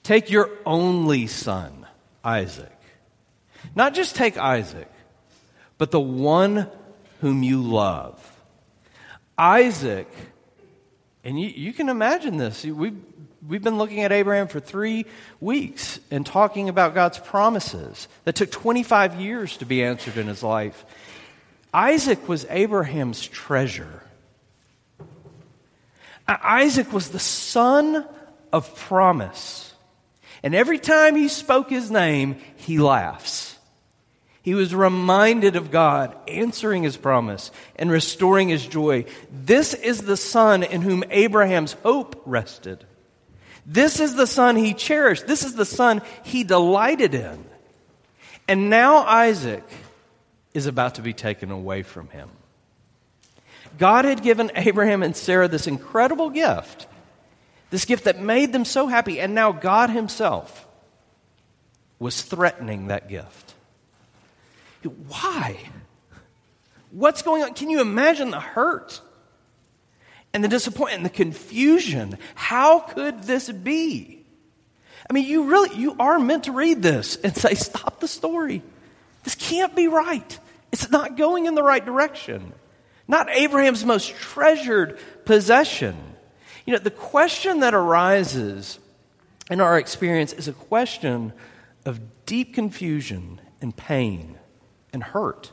take 0.04 0.30
your 0.30 0.50
only 0.66 1.28
son, 1.28 1.88
Isaac. 2.24 2.72
Not 3.76 3.96
just 3.96 4.16
take 4.16 4.38
Isaac, 4.38 4.88
but 5.78 5.92
the 5.92 6.00
one 6.00 6.70
whom 7.22 7.44
you 7.44 7.62
love. 7.62 8.22
Isaac 9.38 10.08
and 11.26 11.42
you, 11.42 11.50
you 11.50 11.74
can 11.74 11.90
imagine 11.90 12.38
this. 12.38 12.64
We've, 12.64 12.96
we've 13.46 13.64
been 13.64 13.80
looking 13.80 14.02
at 14.02 14.12
Abraham 14.12 14.48
for 14.48 14.60
three 14.60 15.08
weeks 15.42 16.00
and 16.12 16.24
talking 16.24 16.70
about 16.70 16.94
God's 16.94 17.18
promises 17.18 18.08
that 18.26 18.36
took 18.36 18.52
25 18.52 19.20
years 19.20 19.58
to 19.58 19.66
be 19.66 19.84
answered 19.84 20.18
in 20.18 20.28
his 20.28 20.44
life. 20.44 20.86
Isaac 21.74 22.30
was 22.30 22.46
Abraham's 22.50 23.26
treasure. 23.26 24.04
Isaac 26.28 26.94
was 26.94 27.10
the 27.10 27.20
son 27.20 28.06
of 28.54 28.74
promise. 28.76 29.74
And 30.44 30.54
every 30.54 30.80
time 30.80 31.16
he 31.16 31.28
spoke 31.28 31.70
his 31.72 31.90
name, 31.90 32.38
he 32.56 32.78
laughs. 32.78 33.55
He 34.46 34.54
was 34.54 34.76
reminded 34.76 35.56
of 35.56 35.72
God 35.72 36.16
answering 36.28 36.84
his 36.84 36.98
promise 36.98 37.50
and 37.78 37.90
restoring 37.90 38.48
his 38.48 38.64
joy. 38.64 39.06
This 39.32 39.74
is 39.74 40.04
the 40.04 40.16
son 40.16 40.62
in 40.62 40.84
whom 40.84 41.04
Abraham's 41.10 41.74
hope 41.82 42.22
rested. 42.28 42.86
This 43.66 44.00
is 44.00 44.14
the 44.14 44.28
son 44.28 44.56
he 44.56 44.76
cherished. 44.76 45.26
This 45.26 45.44
is 45.44 45.56
the 45.56 45.66
son 45.66 46.04
he 46.24 46.44
delighted 46.44 47.16
in. 47.16 47.44
And 48.48 48.70
now 48.70 48.98
Isaac 48.98 49.64
is 50.54 50.68
about 50.68 50.96
to 50.96 51.02
be 51.02 51.14
taken 51.14 51.50
away 51.50 51.82
from 51.82 52.10
him. 52.10 52.30
God 53.80 54.06
had 54.06 54.22
given 54.22 54.52
Abraham 54.54 55.02
and 55.02 55.18
Sarah 55.18 55.48
this 55.48 55.66
incredible 55.66 56.30
gift, 56.30 56.86
this 57.72 57.86
gift 57.86 58.04
that 58.04 58.22
made 58.22 58.54
them 58.54 58.64
so 58.64 58.86
happy, 58.86 59.20
and 59.20 59.34
now 59.34 59.52
God 59.52 59.90
Himself 59.90 60.68
was 61.98 62.22
threatening 62.22 62.88
that 62.88 63.10
gift. 63.10 63.45
Why? 64.90 65.58
What's 66.92 67.22
going 67.22 67.44
on? 67.44 67.54
Can 67.54 67.70
you 67.70 67.82
imagine 67.82 68.32
the 68.32 68.40
hurt 68.40 69.02
and 70.34 70.44
the 70.44 70.48
disappointment 70.48 70.98
and 70.98 71.06
the 71.06 71.10
confusion? 71.10 72.18
How 72.36 72.80
could 72.80 73.24
this 73.24 73.52
be? 73.52 74.24
I 75.10 75.14
mean, 75.14 75.26
you 75.26 75.44
really 75.44 75.78
you 75.78 75.96
are 76.00 76.20
meant 76.20 76.46
to 76.46 76.52
read 76.52 76.82
this 76.82 77.16
and 77.18 77.36
say, 77.36 77.54
"Stop 77.54 78.00
the 78.00 78.08
story. 78.08 78.64
This 79.24 79.36
can't 79.36 79.76
be 79.76 79.88
right. 79.88 80.40
It's 80.72 80.90
not 80.90 81.18
going 81.18 81.46
in 81.46 81.56
the 81.56 81.64
right 81.64 81.86
direction." 81.86 82.54
Not 83.08 83.30
Abraham's 83.30 83.86
most 83.86 84.16
treasured 84.16 84.98
possession. 85.26 85.96
You 86.66 86.74
know, 86.74 86.80
the 86.80 86.90
question 86.90 87.60
that 87.60 87.76
arises 87.76 88.80
in 89.50 89.62
our 89.62 89.78
experience 89.78 90.34
is 90.34 90.48
a 90.48 90.54
question 90.54 91.34
of 91.86 92.26
deep 92.26 92.56
confusion 92.56 93.40
and 93.62 93.76
pain 93.76 94.40
and 94.96 95.04
hurt. 95.04 95.52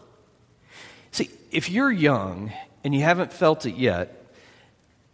See, 1.10 1.28
if 1.50 1.68
you're 1.68 1.90
young 1.90 2.52
and 2.82 2.94
you 2.94 3.02
haven't 3.02 3.34
felt 3.34 3.66
it 3.66 3.74
yet, 3.74 4.24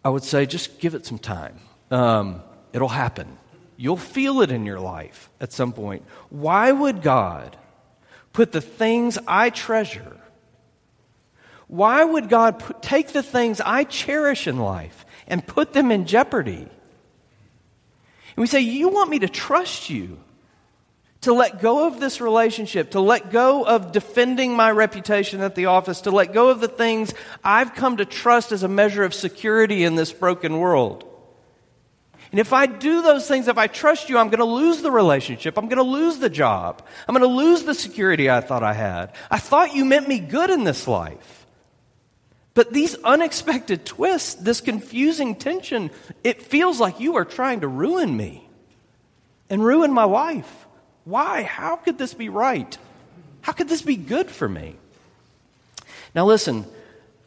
I 0.04 0.10
would 0.10 0.22
say 0.22 0.46
just 0.46 0.78
give 0.78 0.94
it 0.94 1.04
some 1.04 1.18
time. 1.18 1.58
Um, 1.90 2.42
it'll 2.72 2.86
happen. 2.86 3.38
You'll 3.76 3.96
feel 3.96 4.42
it 4.42 4.52
in 4.52 4.64
your 4.64 4.78
life 4.78 5.28
at 5.40 5.52
some 5.52 5.72
point. 5.72 6.04
Why 6.30 6.70
would 6.70 7.02
God 7.02 7.56
put 8.32 8.52
the 8.52 8.60
things 8.60 9.18
I 9.26 9.50
treasure? 9.50 10.16
Why 11.66 12.04
would 12.04 12.28
God 12.28 12.60
put, 12.60 12.82
take 12.82 13.08
the 13.08 13.22
things 13.22 13.60
I 13.60 13.84
cherish 13.84 14.46
in 14.46 14.58
life 14.58 15.04
and 15.26 15.44
put 15.44 15.72
them 15.72 15.90
in 15.90 16.06
jeopardy? 16.06 16.68
And 18.36 18.36
we 18.36 18.46
say, 18.46 18.60
You 18.60 18.88
want 18.88 19.10
me 19.10 19.18
to 19.20 19.28
trust 19.28 19.90
you 19.90 20.18
to 21.22 21.32
let 21.32 21.60
go 21.60 21.86
of 21.86 21.98
this 21.98 22.20
relationship, 22.20 22.92
to 22.92 23.00
let 23.00 23.30
go 23.30 23.64
of 23.64 23.92
defending 23.92 24.54
my 24.54 24.70
reputation 24.70 25.40
at 25.40 25.54
the 25.54 25.66
office, 25.66 26.02
to 26.02 26.10
let 26.10 26.32
go 26.32 26.50
of 26.50 26.60
the 26.60 26.68
things 26.68 27.12
I've 27.42 27.74
come 27.74 27.96
to 27.96 28.04
trust 28.04 28.52
as 28.52 28.62
a 28.62 28.68
measure 28.68 29.02
of 29.02 29.12
security 29.12 29.84
in 29.84 29.96
this 29.96 30.12
broken 30.12 30.58
world. 30.58 31.04
And 32.30 32.38
if 32.38 32.52
I 32.52 32.66
do 32.66 33.02
those 33.02 33.26
things, 33.26 33.48
if 33.48 33.56
I 33.56 33.68
trust 33.68 34.10
you, 34.10 34.18
I'm 34.18 34.28
going 34.28 34.38
to 34.38 34.44
lose 34.44 34.82
the 34.82 34.90
relationship. 34.90 35.56
I'm 35.56 35.66
going 35.66 35.78
to 35.78 35.82
lose 35.82 36.18
the 36.18 36.28
job. 36.28 36.86
I'm 37.08 37.14
going 37.14 37.28
to 37.28 37.36
lose 37.36 37.62
the 37.62 37.74
security 37.74 38.28
I 38.30 38.40
thought 38.40 38.62
I 38.62 38.74
had. 38.74 39.14
I 39.30 39.38
thought 39.38 39.74
you 39.74 39.84
meant 39.84 40.06
me 40.06 40.18
good 40.18 40.50
in 40.50 40.64
this 40.64 40.86
life. 40.86 41.46
But 42.52 42.72
these 42.72 42.96
unexpected 43.02 43.86
twists, 43.86 44.34
this 44.34 44.60
confusing 44.60 45.36
tension, 45.36 45.90
it 46.22 46.42
feels 46.42 46.78
like 46.80 47.00
you 47.00 47.16
are 47.16 47.24
trying 47.24 47.60
to 47.60 47.68
ruin 47.68 48.14
me 48.14 48.48
and 49.48 49.64
ruin 49.64 49.92
my 49.92 50.04
life. 50.04 50.66
Why? 51.08 51.42
How 51.42 51.76
could 51.76 51.96
this 51.96 52.12
be 52.12 52.28
right? 52.28 52.76
How 53.40 53.52
could 53.52 53.70
this 53.70 53.80
be 53.80 53.96
good 53.96 54.30
for 54.30 54.46
me? 54.46 54.76
Now, 56.14 56.26
listen, 56.26 56.66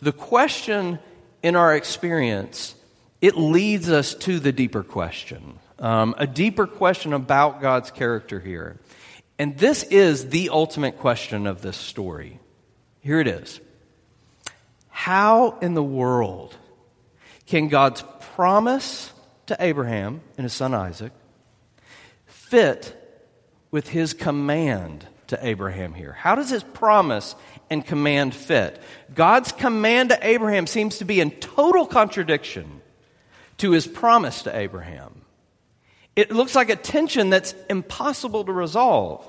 the 0.03 0.11
question 0.11 0.99
in 1.41 1.55
our 1.55 1.75
experience, 1.75 2.75
it 3.21 3.35
leads 3.35 3.89
us 3.89 4.13
to 4.13 4.39
the 4.39 4.51
deeper 4.51 4.83
question, 4.83 5.57
um, 5.79 6.13
a 6.19 6.27
deeper 6.27 6.67
question 6.67 7.11
about 7.11 7.59
God's 7.59 7.89
character 7.89 8.39
here. 8.39 8.79
And 9.39 9.57
this 9.57 9.81
is 9.81 10.29
the 10.29 10.49
ultimate 10.49 10.99
question 10.99 11.47
of 11.47 11.63
this 11.63 11.75
story. 11.75 12.39
Here 12.99 13.19
it 13.19 13.27
is 13.27 13.59
How 14.89 15.57
in 15.57 15.73
the 15.73 15.81
world 15.83 16.55
can 17.47 17.67
God's 17.67 18.03
promise 18.35 19.11
to 19.47 19.57
Abraham 19.59 20.21
and 20.37 20.43
his 20.43 20.53
son 20.53 20.75
Isaac 20.75 21.13
fit 22.27 23.00
with 23.71 23.87
his 23.87 24.13
command 24.13 25.07
to 25.27 25.45
Abraham 25.45 25.93
here? 25.93 26.11
How 26.11 26.35
does 26.35 26.49
his 26.49 26.63
promise 26.63 27.35
and 27.69 27.85
command 27.85 28.35
fit? 28.35 28.79
God's 29.15 29.51
command 29.51 30.09
to 30.09 30.19
Abraham 30.27 30.67
seems 30.67 30.99
to 30.99 31.05
be 31.05 31.19
in 31.19 31.31
total 31.31 31.85
contradiction 31.85 32.81
to 33.57 33.71
his 33.71 33.87
promise 33.87 34.43
to 34.43 34.55
Abraham. 34.55 35.21
It 36.15 36.31
looks 36.31 36.55
like 36.55 36.69
a 36.69 36.75
tension 36.75 37.29
that's 37.29 37.55
impossible 37.69 38.43
to 38.43 38.51
resolve. 38.51 39.25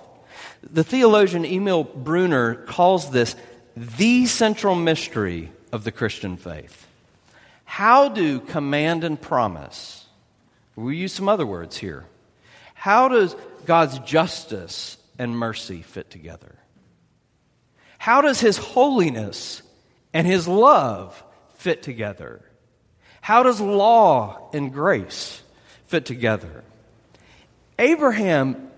The 0.62 0.84
theologian 0.84 1.44
Emil 1.44 1.84
Brunner 1.84 2.54
calls 2.54 3.10
this 3.10 3.36
the 3.76 4.26
central 4.26 4.74
mystery 4.74 5.52
of 5.70 5.84
the 5.84 5.92
Christian 5.92 6.36
faith. 6.36 6.86
How 7.64 8.08
do 8.08 8.40
command 8.40 9.04
and 9.04 9.20
promise, 9.20 10.06
we 10.76 10.96
use 10.96 11.12
some 11.12 11.28
other 11.28 11.46
words 11.46 11.76
here, 11.76 12.04
how 12.82 13.06
does 13.06 13.36
God's 13.64 14.00
justice 14.00 14.98
and 15.16 15.38
mercy 15.38 15.82
fit 15.82 16.10
together? 16.10 16.58
How 17.96 18.22
does 18.22 18.40
His 18.40 18.58
holiness 18.58 19.62
and 20.12 20.26
His 20.26 20.48
love 20.48 21.22
fit 21.58 21.84
together? 21.84 22.42
How 23.20 23.44
does 23.44 23.60
law 23.60 24.50
and 24.52 24.72
grace 24.72 25.40
fit 25.86 26.06
together? 26.06 26.64
Abraham 27.78 28.68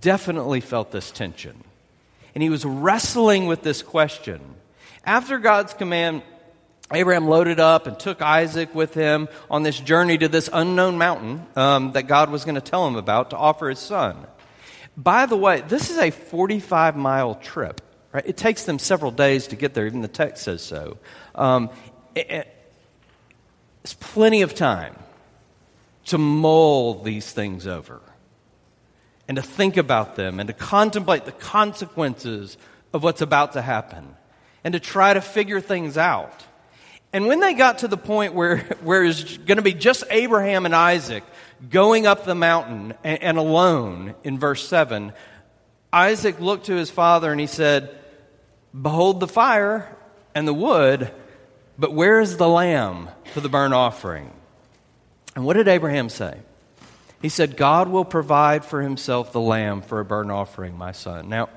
definitely 0.00 0.62
felt 0.62 0.90
this 0.90 1.10
tension. 1.10 1.62
And 2.34 2.42
he 2.42 2.48
was 2.48 2.64
wrestling 2.64 3.46
with 3.46 3.60
this 3.60 3.82
question. 3.82 4.40
After 5.04 5.38
God's 5.38 5.74
command, 5.74 6.22
Abraham 6.92 7.26
loaded 7.26 7.60
up 7.60 7.86
and 7.86 7.98
took 7.98 8.22
Isaac 8.22 8.74
with 8.74 8.94
him 8.94 9.28
on 9.50 9.62
this 9.62 9.78
journey 9.78 10.16
to 10.18 10.28
this 10.28 10.48
unknown 10.52 10.96
mountain 10.96 11.46
um, 11.54 11.92
that 11.92 12.04
God 12.04 12.30
was 12.30 12.44
going 12.44 12.54
to 12.54 12.60
tell 12.60 12.86
him 12.86 12.96
about 12.96 13.30
to 13.30 13.36
offer 13.36 13.68
his 13.68 13.78
son. 13.78 14.26
By 14.96 15.26
the 15.26 15.36
way, 15.36 15.60
this 15.60 15.90
is 15.90 15.98
a 15.98 16.10
45 16.10 16.96
mile 16.96 17.34
trip. 17.36 17.80
Right? 18.12 18.24
It 18.26 18.36
takes 18.36 18.64
them 18.64 18.78
several 18.78 19.10
days 19.10 19.48
to 19.48 19.56
get 19.56 19.74
there, 19.74 19.86
even 19.86 20.00
the 20.00 20.08
text 20.08 20.44
says 20.44 20.62
so. 20.62 20.96
Um, 21.34 21.70
it, 22.14 22.48
it's 23.84 23.94
plenty 23.94 24.42
of 24.42 24.54
time 24.54 24.96
to 26.06 26.18
mull 26.18 27.02
these 27.02 27.30
things 27.30 27.66
over 27.66 28.00
and 29.28 29.36
to 29.36 29.42
think 29.42 29.76
about 29.76 30.16
them 30.16 30.40
and 30.40 30.46
to 30.46 30.54
contemplate 30.54 31.26
the 31.26 31.32
consequences 31.32 32.56
of 32.94 33.02
what's 33.02 33.20
about 33.20 33.52
to 33.52 33.62
happen 33.62 34.16
and 34.64 34.72
to 34.72 34.80
try 34.80 35.12
to 35.12 35.20
figure 35.20 35.60
things 35.60 35.98
out. 35.98 36.44
And 37.12 37.26
when 37.26 37.40
they 37.40 37.54
got 37.54 37.78
to 37.78 37.88
the 37.88 37.96
point 37.96 38.34
where, 38.34 38.58
where 38.82 39.04
it's 39.04 39.38
going 39.38 39.56
to 39.56 39.62
be 39.62 39.74
just 39.74 40.04
Abraham 40.10 40.66
and 40.66 40.74
Isaac 40.74 41.24
going 41.70 42.06
up 42.06 42.24
the 42.24 42.34
mountain 42.34 42.94
and, 43.02 43.22
and 43.22 43.38
alone 43.38 44.14
in 44.24 44.38
verse 44.38 44.66
7, 44.68 45.12
Isaac 45.92 46.38
looked 46.40 46.66
to 46.66 46.74
his 46.74 46.90
father 46.90 47.30
and 47.30 47.40
he 47.40 47.46
said, 47.46 47.94
Behold 48.80 49.20
the 49.20 49.28
fire 49.28 49.96
and 50.34 50.46
the 50.46 50.54
wood, 50.54 51.10
but 51.78 51.94
where 51.94 52.20
is 52.20 52.36
the 52.36 52.48
lamb 52.48 53.08
for 53.32 53.40
the 53.40 53.48
burnt 53.48 53.72
offering? 53.72 54.30
And 55.34 55.44
what 55.44 55.54
did 55.54 55.68
Abraham 55.68 56.08
say? 56.08 56.38
He 57.22 57.28
said, 57.28 57.56
God 57.56 57.88
will 57.88 58.04
provide 58.04 58.64
for 58.64 58.82
himself 58.82 59.32
the 59.32 59.40
lamb 59.40 59.82
for 59.82 59.98
a 60.00 60.04
burnt 60.04 60.30
offering, 60.30 60.76
my 60.76 60.92
son. 60.92 61.28
Now, 61.28 61.48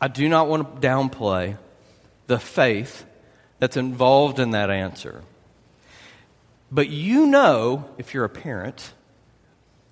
I 0.00 0.08
do 0.08 0.28
not 0.28 0.48
want 0.48 0.80
to 0.80 0.86
downplay 0.88 1.58
the 2.28 2.38
faith 2.38 3.04
that's 3.58 3.76
involved 3.76 4.38
in 4.38 4.50
that 4.50 4.70
answer. 4.70 5.22
But 6.70 6.88
you 6.88 7.26
know, 7.26 7.88
if 7.98 8.14
you're 8.14 8.24
a 8.24 8.28
parent, 8.28 8.92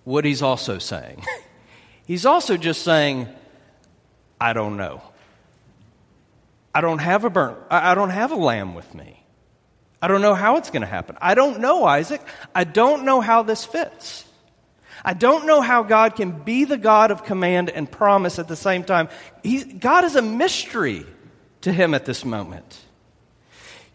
what 0.05 0.25
he's 0.25 0.43
also 0.43 0.79
saying. 0.79 1.25
he's 2.07 2.27
also 2.27 2.57
just 2.57 2.83
saying, 2.83 3.29
I 4.41 4.53
don't 4.53 4.77
know. 4.77 5.03
I 6.75 6.81
don't 6.81 6.99
have 6.99 7.25
a 7.25 7.31
burnt, 7.31 7.59
I 7.71 7.95
don't 7.95 8.11
have 8.11 8.33
a 8.33 8.37
lamb 8.37 8.75
with 8.75 8.95
me. 8.95 9.23
I 10.03 10.09
don't 10.09 10.21
know 10.21 10.35
how 10.35 10.59
it's 10.59 10.71
going 10.71 10.83
to 10.83 10.87
happen. 10.87 11.17
I 11.21 11.35
don't 11.35 11.61
know, 11.61 11.85
Isaac. 11.85 12.21
I 12.55 12.65
don't 12.65 13.05
know 13.05 13.23
how 13.23 13.43
this 13.43 13.65
fits. 13.65 14.25
I 15.05 15.15
don't 15.15 15.47
know 15.47 15.63
how 15.63 15.83
God 15.83 16.17
can 16.17 16.43
be 16.43 16.65
the 16.65 16.77
God 16.77 17.11
of 17.11 17.25
command 17.25 17.71
and 17.71 17.91
promise 17.91 18.39
at 18.39 18.47
the 18.47 18.57
same 18.57 18.85
time. 18.85 19.09
He's, 19.43 19.65
God 19.65 20.05
is 20.05 20.15
a 20.15 20.23
mystery 20.23 21.07
to 21.63 21.73
him 21.73 21.95
at 21.95 22.05
this 22.05 22.25
moment. 22.25 22.79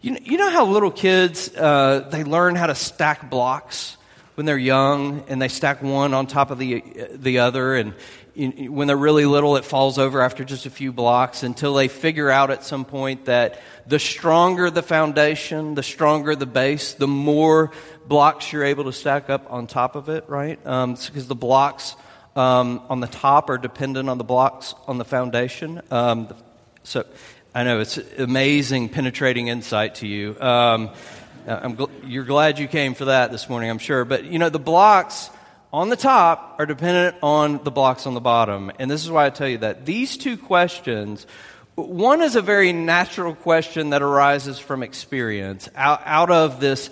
You 0.02 0.10
know, 0.10 0.18
you 0.20 0.36
know 0.36 0.50
how 0.50 0.66
little 0.66 0.90
kids, 0.90 1.54
uh, 1.54 2.08
they 2.10 2.24
learn 2.24 2.56
how 2.56 2.66
to 2.66 2.74
stack 2.74 3.30
blocks 3.30 3.96
when 4.34 4.46
they're 4.46 4.58
young 4.58 5.24
and 5.28 5.40
they 5.40 5.46
stack 5.46 5.80
one 5.80 6.12
on 6.12 6.26
top 6.26 6.50
of 6.50 6.58
the, 6.58 6.82
the 7.12 7.38
other 7.38 7.76
and 7.76 7.94
when 8.34 8.88
they're 8.88 8.96
really 8.96 9.26
little, 9.26 9.56
it 9.56 9.64
falls 9.64 9.98
over 9.98 10.20
after 10.20 10.42
just 10.42 10.66
a 10.66 10.70
few 10.70 10.92
blocks 10.92 11.44
until 11.44 11.74
they 11.74 11.86
figure 11.86 12.30
out 12.30 12.50
at 12.50 12.64
some 12.64 12.84
point 12.84 13.26
that 13.26 13.60
the 13.86 14.00
stronger 14.00 14.70
the 14.70 14.82
foundation, 14.82 15.76
the 15.76 15.82
stronger 15.84 16.34
the 16.34 16.46
base, 16.46 16.94
the 16.94 17.06
more 17.06 17.70
blocks 18.08 18.52
you're 18.52 18.64
able 18.64 18.84
to 18.84 18.92
stack 18.92 19.30
up 19.30 19.52
on 19.52 19.68
top 19.68 19.94
of 19.94 20.08
it, 20.08 20.24
right? 20.28 20.58
Because 20.58 21.10
um, 21.20 21.28
the 21.28 21.36
blocks 21.36 21.94
um, 22.34 22.82
on 22.88 22.98
the 22.98 23.06
top 23.06 23.50
are 23.50 23.58
dependent 23.58 24.08
on 24.08 24.18
the 24.18 24.24
blocks 24.24 24.74
on 24.88 24.98
the 24.98 25.04
foundation. 25.04 25.80
Um, 25.90 26.34
so 26.82 27.04
I 27.54 27.64
know 27.64 27.80
it's 27.80 27.98
amazing, 28.16 28.88
penetrating 28.88 29.48
insight 29.48 29.96
to 29.96 30.06
you. 30.06 30.40
Um, 30.40 30.88
gl- 31.46 31.90
you're 32.06 32.24
glad 32.24 32.58
you 32.58 32.66
came 32.66 32.94
for 32.94 33.04
that 33.06 33.30
this 33.30 33.46
morning, 33.46 33.68
I'm 33.68 33.78
sure. 33.78 34.06
But 34.06 34.24
you 34.24 34.38
know, 34.38 34.48
the 34.48 34.58
blocks 34.58 35.28
on 35.70 35.90
the 35.90 35.96
top 35.96 36.56
are 36.58 36.64
dependent 36.64 37.16
on 37.22 37.62
the 37.62 37.70
blocks 37.70 38.06
on 38.06 38.14
the 38.14 38.22
bottom. 38.22 38.72
And 38.78 38.90
this 38.90 39.04
is 39.04 39.10
why 39.10 39.26
I 39.26 39.30
tell 39.30 39.48
you 39.48 39.58
that. 39.58 39.84
These 39.84 40.16
two 40.16 40.38
questions, 40.38 41.26
one 41.74 42.22
is 42.22 42.36
a 42.36 42.40
very 42.42 42.72
natural 42.72 43.34
question 43.34 43.90
that 43.90 44.00
arises 44.00 44.58
from 44.58 44.82
experience, 44.82 45.68
out, 45.74 46.00
out 46.06 46.30
of 46.30 46.58
this, 46.58 46.88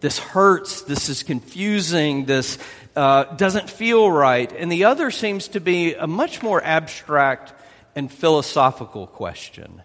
this 0.00 0.18
hurts, 0.18 0.82
this 0.82 1.08
is 1.08 1.22
confusing, 1.22 2.26
this 2.26 2.58
uh, 2.96 3.24
doesn't 3.24 3.70
feel 3.70 4.10
right. 4.10 4.52
And 4.52 4.70
the 4.70 4.84
other 4.84 5.10
seems 5.10 5.48
to 5.48 5.60
be 5.60 5.94
a 5.94 6.06
much 6.06 6.42
more 6.42 6.62
abstract 6.62 7.54
and 7.96 8.12
philosophical 8.12 9.06
question. 9.06 9.80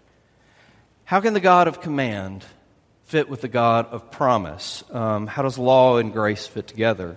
How 1.08 1.22
can 1.22 1.32
the 1.32 1.40
God 1.40 1.68
of 1.68 1.80
command 1.80 2.44
fit 3.04 3.30
with 3.30 3.40
the 3.40 3.48
God 3.48 3.86
of 3.86 4.10
promise? 4.10 4.84
Um, 4.90 5.26
how 5.26 5.40
does 5.40 5.56
law 5.56 5.96
and 5.96 6.12
grace 6.12 6.46
fit 6.46 6.66
together? 6.66 7.16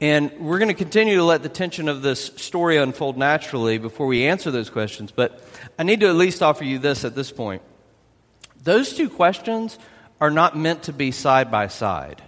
And 0.00 0.30
we're 0.38 0.60
going 0.60 0.68
to 0.68 0.74
continue 0.74 1.16
to 1.16 1.24
let 1.24 1.42
the 1.42 1.48
tension 1.48 1.88
of 1.88 2.00
this 2.00 2.26
story 2.36 2.76
unfold 2.76 3.18
naturally 3.18 3.78
before 3.78 4.06
we 4.06 4.24
answer 4.24 4.52
those 4.52 4.70
questions. 4.70 5.10
But 5.10 5.42
I 5.76 5.82
need 5.82 5.98
to 5.98 6.06
at 6.06 6.14
least 6.14 6.44
offer 6.44 6.62
you 6.62 6.78
this 6.78 7.04
at 7.04 7.16
this 7.16 7.32
point. 7.32 7.62
Those 8.62 8.94
two 8.94 9.10
questions 9.10 9.80
are 10.20 10.30
not 10.30 10.56
meant 10.56 10.84
to 10.84 10.92
be 10.92 11.10
side 11.10 11.50
by 11.50 11.66
side, 11.66 12.22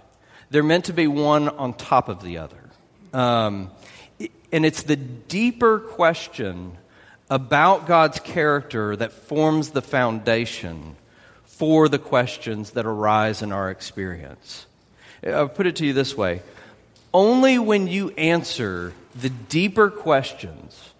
they're 0.49 0.61
meant 0.61 0.85
to 0.85 0.93
be 0.93 1.07
one 1.07 1.47
on 1.47 1.73
top 1.73 2.09
of 2.09 2.21
the 2.21 2.39
other. 2.39 2.69
Um, 3.13 3.71
and 4.51 4.65
it's 4.65 4.83
the 4.83 4.97
deeper 4.97 5.79
question 5.79 6.77
about 7.29 7.87
God's 7.87 8.19
character 8.19 8.95
that 8.95 9.11
forms 9.11 9.71
the 9.71 9.81
foundation 9.81 10.95
for 11.45 11.89
the 11.89 11.99
questions 11.99 12.71
that 12.71 12.85
arise 12.85 13.41
in 13.41 13.51
our 13.51 13.69
experience. 13.69 14.65
I'll 15.25 15.49
put 15.49 15.65
it 15.65 15.77
to 15.77 15.85
you 15.85 15.93
this 15.93 16.15
way 16.15 16.41
only 17.13 17.57
when 17.57 17.87
you 17.87 18.09
answer 18.11 18.93
the 19.15 19.29
deeper 19.29 19.89
questions 19.89 20.93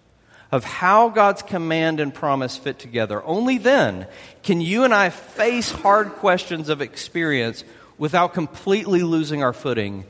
of 0.52 0.64
how 0.64 1.10
God's 1.10 1.42
command 1.42 2.00
and 2.00 2.14
promise 2.14 2.58
fit 2.58 2.80
together, 2.80 3.22
only 3.24 3.58
then 3.58 4.08
can 4.44 4.62
you 4.62 4.84
and 4.84 4.94
I 4.94 5.10
face 5.10 5.72
hard 5.72 6.10
questions 6.14 6.70
of 6.70 6.82
experience 6.82 7.64
without 7.98 8.34
completely 8.34 9.04
losing 9.04 9.44
our 9.44 9.54
footing 9.54 10.06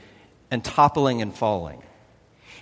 and 0.52 0.64
toppling 0.64 1.22
and 1.22 1.34
falling. 1.34 1.82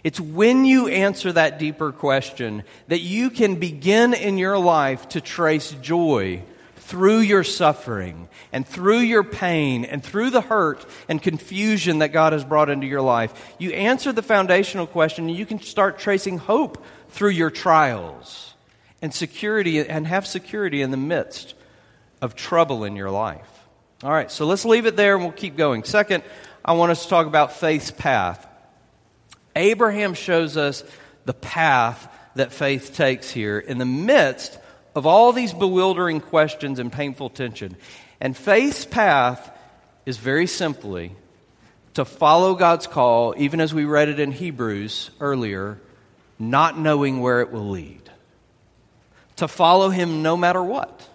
It's 0.05 0.19
when 0.19 0.65
you 0.65 0.87
answer 0.87 1.31
that 1.31 1.57
deeper 1.57 1.91
question 1.91 2.61
that 2.89 2.99
you 2.99 3.31
can 3.31 3.55
begin 3.55 4.13
in 4.13 4.37
your 4.37 4.59
life 4.59 5.09
to 5.09 5.19
trace 5.19 5.71
joy 5.81 6.43
through 6.75 7.21
your 7.21 7.43
suffering 7.43 8.29
and 8.53 8.67
through 8.67 8.99
your 8.99 9.23
pain 9.23 9.83
and 9.83 10.03
through 10.03 10.29
the 10.29 10.41
hurt 10.41 10.85
and 11.09 11.19
confusion 11.19 11.97
that 11.99 12.09
God 12.09 12.33
has 12.33 12.43
brought 12.43 12.69
into 12.69 12.85
your 12.85 13.01
life, 13.01 13.55
you 13.57 13.71
answer 13.71 14.11
the 14.11 14.21
foundational 14.21 14.85
question 14.85 15.27
and 15.27 15.35
you 15.35 15.43
can 15.43 15.59
start 15.59 15.97
tracing 15.97 16.37
hope 16.37 16.85
through 17.09 17.31
your 17.31 17.49
trials 17.49 18.53
and 19.01 19.11
security 19.11 19.79
and 19.79 20.05
have 20.05 20.27
security 20.27 20.83
in 20.83 20.91
the 20.91 20.97
midst 20.97 21.55
of 22.21 22.35
trouble 22.35 22.83
in 22.83 22.95
your 22.95 23.09
life. 23.09 23.65
All 24.03 24.11
right, 24.11 24.29
so 24.29 24.45
let's 24.45 24.65
leave 24.65 24.85
it 24.85 24.97
there 24.97 25.15
and 25.15 25.23
we'll 25.23 25.33
keep 25.33 25.57
going. 25.57 25.83
Second, 25.83 26.21
I 26.63 26.73
want 26.73 26.91
us 26.91 27.01
to 27.05 27.09
talk 27.09 27.25
about 27.25 27.53
faith's 27.53 27.89
path. 27.89 28.45
Abraham 29.55 30.13
shows 30.13 30.57
us 30.57 30.83
the 31.25 31.33
path 31.33 32.11
that 32.35 32.51
faith 32.51 32.95
takes 32.95 33.29
here 33.29 33.57
in 33.59 33.77
the 33.77 33.85
midst 33.85 34.57
of 34.95 35.05
all 35.05 35.33
these 35.33 35.53
bewildering 35.53 36.21
questions 36.21 36.79
and 36.79 36.91
painful 36.91 37.29
tension. 37.29 37.75
And 38.19 38.35
faith's 38.35 38.85
path 38.85 39.51
is 40.05 40.17
very 40.17 40.47
simply 40.47 41.15
to 41.95 42.05
follow 42.05 42.55
God's 42.55 42.87
call, 42.87 43.33
even 43.37 43.61
as 43.61 43.73
we 43.73 43.85
read 43.85 44.09
it 44.09 44.19
in 44.19 44.31
Hebrews 44.31 45.11
earlier, 45.19 45.79
not 46.37 46.77
knowing 46.77 47.21
where 47.21 47.41
it 47.41 47.51
will 47.51 47.69
lead. 47.69 48.01
To 49.37 49.47
follow 49.47 49.89
Him 49.89 50.21
no 50.21 50.37
matter 50.37 50.61
what. 50.61 51.09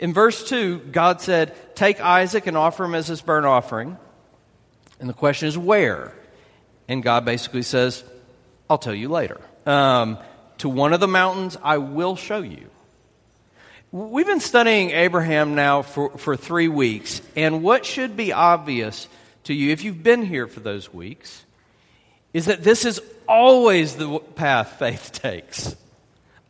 In 0.00 0.14
verse 0.14 0.48
2, 0.48 0.78
God 0.92 1.20
said, 1.20 1.54
Take 1.76 2.00
Isaac 2.00 2.46
and 2.46 2.56
offer 2.56 2.84
him 2.84 2.94
as 2.94 3.06
his 3.06 3.20
burnt 3.20 3.44
offering. 3.44 3.98
And 4.98 5.08
the 5.08 5.14
question 5.14 5.46
is, 5.46 5.58
where? 5.58 6.14
And 6.90 7.04
God 7.04 7.24
basically 7.24 7.62
says, 7.62 8.02
I'll 8.68 8.76
tell 8.76 8.94
you 8.94 9.08
later. 9.08 9.40
Um, 9.64 10.18
to 10.58 10.68
one 10.68 10.92
of 10.92 10.98
the 10.98 11.06
mountains 11.06 11.56
I 11.62 11.78
will 11.78 12.16
show 12.16 12.40
you. 12.40 12.68
We've 13.92 14.26
been 14.26 14.40
studying 14.40 14.90
Abraham 14.90 15.54
now 15.54 15.82
for, 15.82 16.10
for 16.18 16.36
three 16.36 16.66
weeks, 16.66 17.22
and 17.36 17.62
what 17.62 17.86
should 17.86 18.16
be 18.16 18.32
obvious 18.32 19.06
to 19.44 19.54
you, 19.54 19.70
if 19.70 19.84
you've 19.84 20.02
been 20.02 20.24
here 20.24 20.48
for 20.48 20.58
those 20.58 20.92
weeks, 20.92 21.44
is 22.34 22.46
that 22.46 22.64
this 22.64 22.84
is 22.84 23.00
always 23.28 23.94
the 23.94 24.18
path 24.18 24.80
faith 24.80 25.12
takes. 25.22 25.76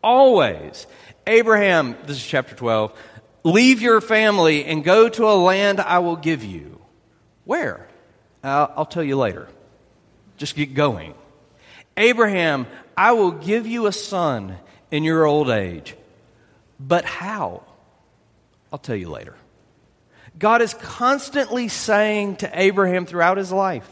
Always. 0.03 0.87
Abraham, 1.27 1.99
this 2.07 2.17
is 2.17 2.27
chapter 2.27 2.55
12, 2.55 2.99
leave 3.45 3.83
your 3.83 4.01
family 4.01 4.65
and 4.65 4.83
go 4.85 5.11
to 5.11 5.27
a 5.27 5.37
land 5.37 5.81
I 5.81 5.99
will 5.99 6.17
give 6.17 6.43
you. 6.43 6.81
Where? 7.45 7.87
I'll, 8.43 8.73
I'll 8.79 8.87
tell 8.87 9.05
you 9.05 9.19
later. 9.19 9.47
Just 10.41 10.57
get 10.57 10.73
going. 10.73 11.13
Abraham, 11.99 12.67
I 12.97 13.13
will 13.13 13.33
give 13.33 13.67
you 13.67 13.87
a 13.87 13.93
son 13.93 14.57
in 14.91 15.05
your 15.05 15.27
old 15.27 15.51
age. 15.51 15.95
But 16.81 17.05
how? 17.05 17.63
I'll 18.73 18.79
tell 18.79 18.97
you 18.97 19.11
later. 19.11 19.35
God 20.39 20.63
is 20.63 20.73
constantly 20.73 21.69
saying 21.69 22.37
to 22.37 22.51
Abraham 22.59 23.05
throughout 23.05 23.37
his 23.37 23.53
life, 23.53 23.87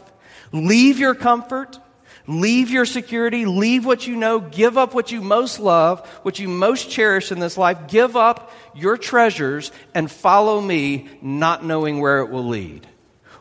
leave 0.51 0.97
your 0.97 1.13
comfort, 1.13 1.79
leave 2.25 2.71
your 2.71 2.85
security, 2.87 3.45
leave 3.45 3.85
what 3.85 4.07
you 4.07 4.15
know, 4.15 4.39
give 4.39 4.75
up 4.75 4.95
what 4.95 5.11
you 5.11 5.21
most 5.21 5.59
love, 5.59 6.03
what 6.23 6.39
you 6.39 6.47
most 6.47 6.89
cherish 6.89 7.31
in 7.31 7.37
this 7.37 7.59
life, 7.59 7.87
give 7.87 8.15
up 8.15 8.51
your 8.73 8.97
treasures 8.97 9.71
and 9.93 10.09
follow 10.09 10.59
me, 10.59 11.09
not 11.21 11.63
knowing 11.63 11.99
where 11.99 12.21
it 12.21 12.31
will 12.31 12.47
lead. 12.47 12.87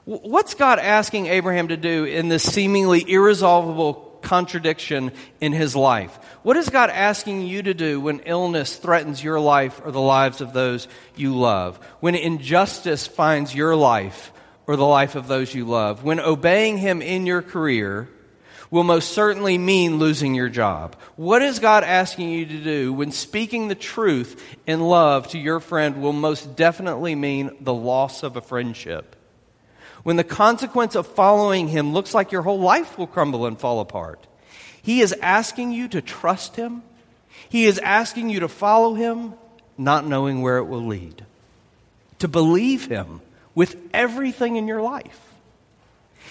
What's 0.09 0.55
God 0.55 0.79
asking 0.79 1.27
Abraham 1.27 1.69
to 1.69 1.77
do 1.77 2.05
in 2.05 2.31
this 2.31 2.43
seemingly 2.43 3.05
irresolvable 3.11 3.93
contradiction 4.23 5.13
in 5.39 5.53
his 5.53 5.77
life? 5.77 6.19
What 6.43 6.57
is 6.57 6.71
God 6.71 6.89
asking 6.89 7.43
you 7.43 7.63
to 7.65 7.75
do 7.75 8.01
when 8.01 8.21
illness 8.21 8.79
threatens 8.79 9.23
your 9.23 9.39
life 9.39 9.83
or 9.85 9.91
the 9.91 10.01
lives 10.01 10.41
of 10.41 10.55
those 10.55 10.89
you 11.15 11.37
love? 11.37 11.77
When 12.01 12.15
injustice 12.15 13.07
finds 13.07 13.55
your 13.55 13.77
life 13.77 14.33
or 14.67 14.77
the 14.77 14.87
life 14.87 15.15
of 15.15 15.29
those 15.29 15.55
you 15.55 15.67
love? 15.67 16.03
When 16.03 16.21
obeying 16.21 16.79
Him 16.79 17.03
in 17.03 17.27
your 17.27 17.43
career 17.43 18.09
will 18.71 18.85
most 18.85 19.13
certainly 19.13 19.59
mean 19.59 19.99
losing 19.99 20.35
your 20.35 20.49
job? 20.49 20.97
What 21.17 21.43
is 21.43 21.59
God 21.59 21.85
asking 21.85 22.31
you 22.31 22.47
to 22.47 22.65
do 22.65 22.95
when 22.95 23.13
speaking 23.13 23.69
the 23.69 23.75
truth 23.75 24.43
in 24.67 24.81
love 24.81 25.29
to 25.29 25.39
your 25.39 25.61
friend 25.61 26.01
will 26.01 26.15
most 26.15 26.57
definitely 26.57 27.15
mean 27.15 27.51
the 27.61 27.75
loss 27.75 28.23
of 28.23 28.39
a 28.39 28.41
friendship? 28.41 29.17
When 30.09 30.17
the 30.17 30.25
consequence 30.25 30.95
of 30.95 31.07
following 31.07 31.69
Him 31.69 31.93
looks 31.93 32.15
like 32.15 32.33
your 32.33 32.41
whole 32.41 32.61
life 32.61 32.97
will 32.97 33.07
crumble 33.07 33.45
and 33.45 33.61
fall 33.61 33.79
apart? 33.79 34.27
He 34.81 35.03
is 35.03 35.15
asking 35.21 35.73
you 35.73 35.87
to 35.89 36.01
trust 36.01 36.57
Him. 36.57 36.83
He 37.51 37.67
is 37.67 37.79
asking 37.79 38.31
you 38.31 38.41
to 38.41 38.49
follow 38.49 38.95
Him, 38.95 39.35
not 39.77 40.07
knowing 40.07 40.41
where 40.41 40.57
it 40.57 40.65
will 40.65 40.87
lead. 40.87 41.27
To 42.21 42.27
believe 42.27 42.87
Him 42.87 43.21
with 43.55 43.77
everything 43.93 44.57
in 44.57 44.67
your 44.67 44.81
life. 44.81 45.21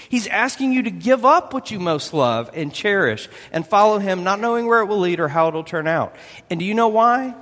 He's 0.10 0.26
asking 0.26 0.74
you 0.74 0.82
to 0.82 0.90
give 0.90 1.24
up 1.24 1.54
what 1.54 1.70
you 1.70 1.80
most 1.80 2.16
love 2.16 2.50
and 2.56 2.74
cherish 2.74 3.30
and 3.52 3.64
follow 3.64 4.00
Him, 4.00 4.24
not 4.24 4.40
knowing 4.40 4.66
where 4.66 4.80
it 4.80 4.88
will 4.88 5.02
lead 5.02 5.20
or 5.20 5.28
how 5.28 5.50
it'll 5.50 5.64
turn 5.64 5.86
out. 5.86 6.16
And 6.50 6.60
do 6.60 6.66
you 6.66 6.74
know 6.74 6.88
why? 6.88 7.36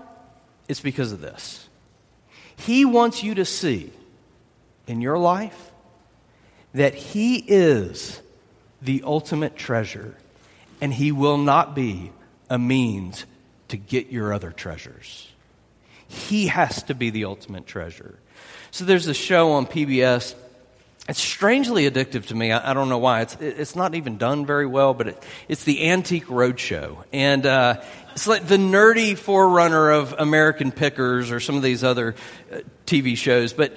It's 0.67 0.81
because 0.81 1.13
of 1.13 1.21
this. 1.21 1.69
He 2.57 2.83
wants 2.83 3.23
you 3.23 3.35
to 3.35 3.45
see 3.45 3.93
in 4.85 4.99
your 4.99 5.17
life 5.17 5.71
that 6.75 6.93
He 6.93 7.37
is 7.37 8.21
the 8.81 9.01
ultimate 9.03 9.55
treasure 9.57 10.15
and 10.81 10.93
he 10.93 11.11
will 11.11 11.37
not 11.37 11.75
be 11.75 12.11
a 12.49 12.59
means 12.59 13.25
to 13.69 13.77
get 13.77 14.11
your 14.11 14.33
other 14.33 14.51
treasures. 14.51 15.27
He 16.07 16.47
has 16.47 16.83
to 16.83 16.93
be 16.93 17.09
the 17.09 17.25
ultimate 17.25 17.65
treasure. 17.65 18.19
So 18.71 18.85
there's 18.85 19.07
a 19.07 19.13
show 19.13 19.53
on 19.53 19.65
PBS. 19.65 20.35
It's 21.07 21.19
strangely 21.19 21.89
addictive 21.89 22.27
to 22.27 22.35
me. 22.35 22.51
I, 22.51 22.71
I 22.71 22.73
don't 22.73 22.89
know 22.89 22.97
why. 22.97 23.21
It's, 23.21 23.35
it's 23.39 23.75
not 23.75 23.95
even 23.95 24.17
done 24.17 24.45
very 24.45 24.65
well, 24.65 24.93
but 24.93 25.07
it, 25.07 25.23
it's 25.47 25.63
the 25.63 25.89
Antique 25.89 26.27
Roadshow. 26.27 27.03
And 27.11 27.45
uh, 27.45 27.81
it's 28.11 28.27
like 28.27 28.47
the 28.47 28.57
nerdy 28.57 29.17
forerunner 29.17 29.91
of 29.91 30.13
American 30.17 30.71
Pickers 30.71 31.31
or 31.31 31.39
some 31.39 31.55
of 31.55 31.63
these 31.63 31.83
other 31.83 32.15
uh, 32.51 32.59
TV 32.85 33.17
shows. 33.17 33.53
But 33.53 33.75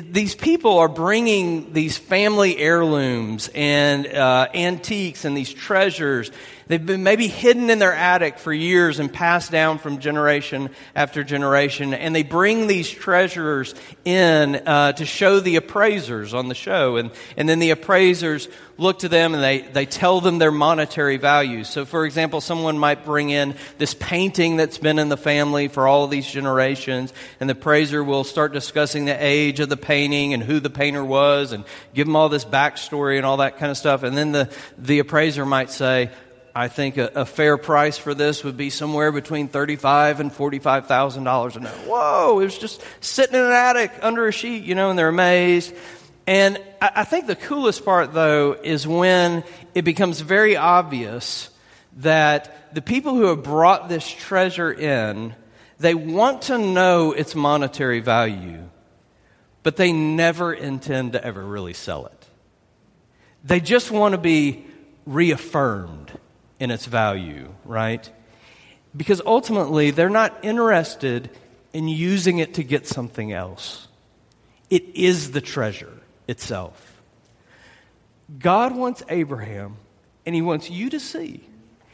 these 0.00 0.34
people 0.34 0.78
are 0.78 0.88
bringing 0.88 1.72
these 1.72 1.96
family 1.96 2.58
heirlooms 2.58 3.48
and 3.54 4.06
uh, 4.06 4.48
antiques 4.54 5.24
and 5.24 5.36
these 5.36 5.52
treasures 5.52 6.30
They've 6.68 6.84
been 6.84 7.04
maybe 7.04 7.28
hidden 7.28 7.70
in 7.70 7.78
their 7.78 7.92
attic 7.92 8.38
for 8.38 8.52
years 8.52 8.98
and 8.98 9.12
passed 9.12 9.52
down 9.52 9.78
from 9.78 9.98
generation 9.98 10.70
after 10.96 11.22
generation. 11.22 11.94
And 11.94 12.12
they 12.12 12.24
bring 12.24 12.66
these 12.66 12.90
treasures 12.90 13.72
in 14.04 14.56
uh, 14.56 14.92
to 14.94 15.06
show 15.06 15.38
the 15.38 15.56
appraisers 15.56 16.34
on 16.34 16.48
the 16.48 16.56
show. 16.56 16.96
And, 16.96 17.12
and 17.36 17.48
then 17.48 17.60
the 17.60 17.70
appraisers 17.70 18.48
look 18.78 18.98
to 18.98 19.08
them 19.08 19.32
and 19.32 19.42
they, 19.42 19.60
they 19.60 19.86
tell 19.86 20.20
them 20.20 20.38
their 20.38 20.50
monetary 20.50 21.18
values. 21.18 21.68
So, 21.68 21.84
for 21.84 22.04
example, 22.04 22.40
someone 22.40 22.78
might 22.78 23.04
bring 23.04 23.30
in 23.30 23.54
this 23.78 23.94
painting 23.94 24.56
that's 24.56 24.78
been 24.78 24.98
in 24.98 25.08
the 25.08 25.16
family 25.16 25.68
for 25.68 25.86
all 25.86 26.02
of 26.02 26.10
these 26.10 26.26
generations. 26.26 27.12
And 27.38 27.48
the 27.48 27.52
appraiser 27.52 28.02
will 28.02 28.24
start 28.24 28.52
discussing 28.52 29.04
the 29.04 29.24
age 29.24 29.60
of 29.60 29.68
the 29.68 29.76
painting 29.76 30.34
and 30.34 30.42
who 30.42 30.58
the 30.58 30.68
painter 30.68 31.04
was 31.04 31.52
and 31.52 31.64
give 31.94 32.08
them 32.08 32.16
all 32.16 32.28
this 32.28 32.44
backstory 32.44 33.18
and 33.18 33.24
all 33.24 33.36
that 33.36 33.58
kind 33.58 33.70
of 33.70 33.78
stuff. 33.78 34.02
And 34.02 34.16
then 34.16 34.32
the, 34.32 34.52
the 34.76 34.98
appraiser 34.98 35.46
might 35.46 35.70
say, 35.70 36.10
I 36.58 36.68
think 36.68 36.96
a, 36.96 37.10
a, 37.14 37.26
fair 37.26 37.58
price 37.58 37.98
for 37.98 38.14
this 38.14 38.42
would 38.42 38.56
be 38.56 38.70
somewhere 38.70 39.12
between 39.12 39.48
thirty-five 39.48 40.20
and 40.20 40.32
forty-five 40.32 40.86
thousand 40.86 41.24
dollars 41.24 41.54
a 41.54 41.60
night. 41.60 41.74
Whoa! 41.86 42.40
It 42.40 42.44
was 42.44 42.56
just 42.56 42.82
sitting 43.02 43.34
in 43.34 43.42
an 43.42 43.52
attic 43.52 43.92
under 44.00 44.26
a 44.26 44.32
sheet, 44.32 44.64
you 44.64 44.74
know, 44.74 44.88
and 44.88 44.98
they're 44.98 45.10
amazed. 45.10 45.74
And 46.26 46.56
I, 46.80 46.92
I 46.96 47.04
think 47.04 47.26
the 47.26 47.36
coolest 47.36 47.84
part, 47.84 48.14
though, 48.14 48.54
is 48.54 48.86
when 48.86 49.44
it 49.74 49.82
becomes 49.82 50.22
very 50.22 50.56
obvious 50.56 51.50
that 51.98 52.74
the 52.74 52.80
people 52.80 53.14
who 53.14 53.24
have 53.24 53.42
brought 53.42 53.90
this 53.90 54.10
treasure 54.10 54.72
in, 54.72 55.34
they 55.78 55.94
want 55.94 56.40
to 56.42 56.56
know 56.56 57.12
its 57.12 57.34
monetary 57.34 58.00
value, 58.00 58.62
but 59.62 59.76
they 59.76 59.92
never 59.92 60.54
intend 60.54 61.12
to 61.12 61.22
ever 61.22 61.44
really 61.44 61.74
sell 61.74 62.06
it. 62.06 62.26
They 63.44 63.60
just 63.60 63.90
want 63.90 64.12
to 64.12 64.18
be 64.18 64.64
reaffirmed 65.04 66.05
in 66.58 66.70
its 66.70 66.86
value, 66.86 67.52
right? 67.64 68.10
Because 68.96 69.20
ultimately, 69.24 69.90
they're 69.90 70.08
not 70.08 70.38
interested 70.42 71.30
in 71.72 71.88
using 71.88 72.38
it 72.38 72.54
to 72.54 72.62
get 72.62 72.86
something 72.86 73.32
else. 73.32 73.88
It 74.70 74.84
is 74.94 75.32
the 75.32 75.40
treasure 75.40 75.92
itself. 76.26 77.02
God 78.38 78.74
wants 78.74 79.02
Abraham, 79.08 79.76
and 80.24 80.34
he 80.34 80.42
wants 80.42 80.70
you 80.70 80.90
to 80.90 80.98
see, 80.98 81.46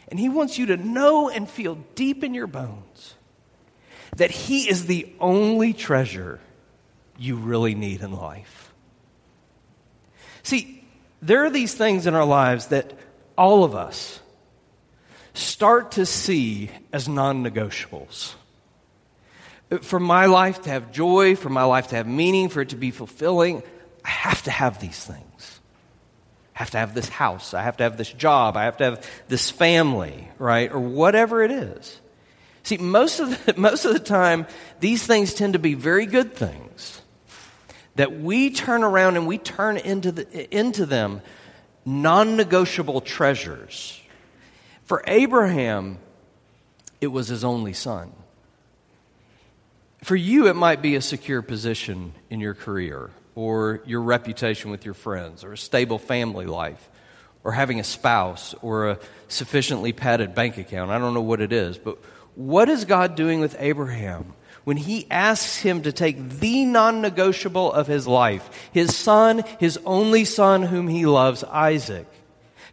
and 0.09 0.18
he 0.18 0.29
wants 0.29 0.59
you 0.59 0.66
to 0.66 0.77
know 0.77 1.29
and 1.29 1.48
feel 1.48 1.77
deep 1.94 2.25
in 2.25 2.35
your 2.35 2.46
bones 2.46 3.14
that 4.16 4.31
he 4.31 4.68
is 4.68 4.87
the 4.87 5.11
only 5.20 5.72
treasure 5.72 6.38
you 7.18 7.37
really 7.37 7.75
need 7.75 8.03
in 8.03 8.12
life. 8.12 8.72
See, 10.42 10.85
there 11.20 11.44
are 11.44 11.51
these 11.51 11.75
things 11.75 12.07
in 12.07 12.14
our 12.14 12.25
lives 12.25 12.66
that 12.66 12.92
all 13.38 13.64
of 13.64 13.75
us, 13.75 14.20
start 15.35 15.92
to 15.92 16.07
see 16.07 16.71
as 16.92 17.09
non 17.09 17.45
negotiables. 17.45 18.35
For 19.81 19.99
my 19.99 20.27
life 20.27 20.62
to 20.62 20.71
have 20.71 20.92
joy, 20.92 21.35
for 21.35 21.49
my 21.49 21.64
life 21.64 21.88
to 21.88 21.97
have 21.97 22.07
meaning, 22.07 22.51
for 22.51 22.61
it 22.61 22.71
to 22.71 22.77
be 22.77 22.90
fulfilling, 22.90 23.62
I 24.05 24.11
have 24.11 24.42
to 24.42 24.51
have 24.51 24.81
these 24.81 25.03
things. 25.03 25.61
I 26.55 26.59
have 26.59 26.71
to 26.73 26.79
have 26.79 26.95
this 26.95 27.09
house. 27.09 27.55
I 27.55 27.62
have 27.62 27.79
to 27.79 27.85
have 27.85 27.97
this 27.97 28.12
job. 28.12 28.57
I 28.57 28.64
have 28.64 28.77
to 28.79 28.85
have 28.85 29.11
this 29.29 29.51
family, 29.51 30.29
right? 30.38 30.71
Or 30.71 30.79
whatever 30.79 31.42
it 31.42 31.51
is. 31.51 31.99
See, 32.64 32.77
most 32.77 33.21
of 33.21 33.45
the, 33.47 33.55
most 33.59 33.87
of 33.87 33.95
the 33.95 34.01
time, 34.01 34.47
these 34.81 35.07
things 35.07 35.33
tend 35.33 35.55
to 35.55 35.59
be 35.59 35.75
very 35.75 36.05
good 36.05 36.35
things 36.35 37.01
that 37.95 38.21
we 38.21 38.51
turn 38.51 38.83
around 38.83 39.16
and 39.16 39.27
we 39.27 39.38
turn 39.38 39.79
into, 39.79 40.12
the, 40.12 40.57
into 40.57 40.85
them 40.85 41.23
non 41.87 42.37
negotiable 42.37 43.01
treasures 43.01 44.02
for 44.85 45.03
Abraham, 45.07 45.99
it 47.01 47.09
was 47.09 47.29
his 47.29 47.45
only 47.45 47.73
son. 47.73 48.12
For 50.03 50.16
you, 50.16 50.49
it 50.49 50.57
might 50.57 50.83
be 50.83 50.97
a 50.97 51.01
secure 51.01 51.42
position 51.42 52.12
in 52.29 52.40
your 52.40 52.55
career, 52.55 53.11
or 53.35 53.81
your 53.87 54.03
reputation 54.03 54.71
with 54.71 54.85
your 54.85 54.95
friends, 54.95 55.45
or 55.45 55.53
a 55.53 55.59
stable 55.59 55.99
family 55.99 56.47
life, 56.47 56.88
or 57.45 57.53
having 57.53 57.79
a 57.79 57.85
spouse, 57.85 58.55
or 58.62 58.90
a 58.90 58.99
sufficiently 59.29 59.92
padded 59.92 60.35
bank 60.35 60.59
account. 60.59 60.90
I 60.90 60.99
don't 60.99 61.14
know 61.14 61.21
what 61.21 61.40
it 61.40 61.53
is, 61.53 61.79
but 61.79 61.99
what 62.35 62.68
is 62.68 62.85
God 62.85 63.14
doing 63.14 63.40
with 63.40 63.57
Abraham 63.59 64.35
when 64.64 64.77
he 64.77 65.07
asks 65.11 65.59
him 65.59 65.83
to 65.83 65.92
take 65.92 66.40
the 66.40 66.64
non 66.64 67.01
negotiable 67.01 67.73
of 67.73 67.87
his 67.87 68.07
life, 68.07 68.49
his 68.73 68.97
son, 68.97 69.45
his 69.61 69.79
only 69.85 70.25
son 70.25 70.62
whom 70.62 70.88
he 70.88 71.07
loves, 71.07 71.45
Isaac? 71.45 72.07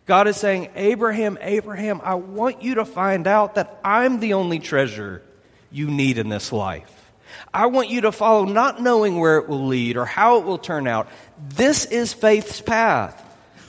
God 0.09 0.27
is 0.27 0.37
saying, 0.37 0.69
Abraham, 0.73 1.37
Abraham, 1.39 2.01
I 2.03 2.15
want 2.15 2.63
you 2.63 2.75
to 2.75 2.85
find 2.85 3.27
out 3.27 3.53
that 3.53 3.79
I'm 3.83 4.19
the 4.19 4.33
only 4.33 4.57
treasure 4.57 5.21
you 5.69 5.85
need 5.85 6.17
in 6.17 6.29
this 6.29 6.51
life. 6.51 7.11
I 7.53 7.67
want 7.67 7.89
you 7.89 8.01
to 8.01 8.11
follow 8.11 8.45
not 8.45 8.81
knowing 8.81 9.19
where 9.19 9.37
it 9.37 9.47
will 9.47 9.67
lead 9.67 9.97
or 9.97 10.05
how 10.05 10.39
it 10.39 10.45
will 10.45 10.57
turn 10.57 10.87
out. 10.87 11.09
This 11.49 11.85
is 11.85 12.11
faith's 12.11 12.59
path 12.59 13.23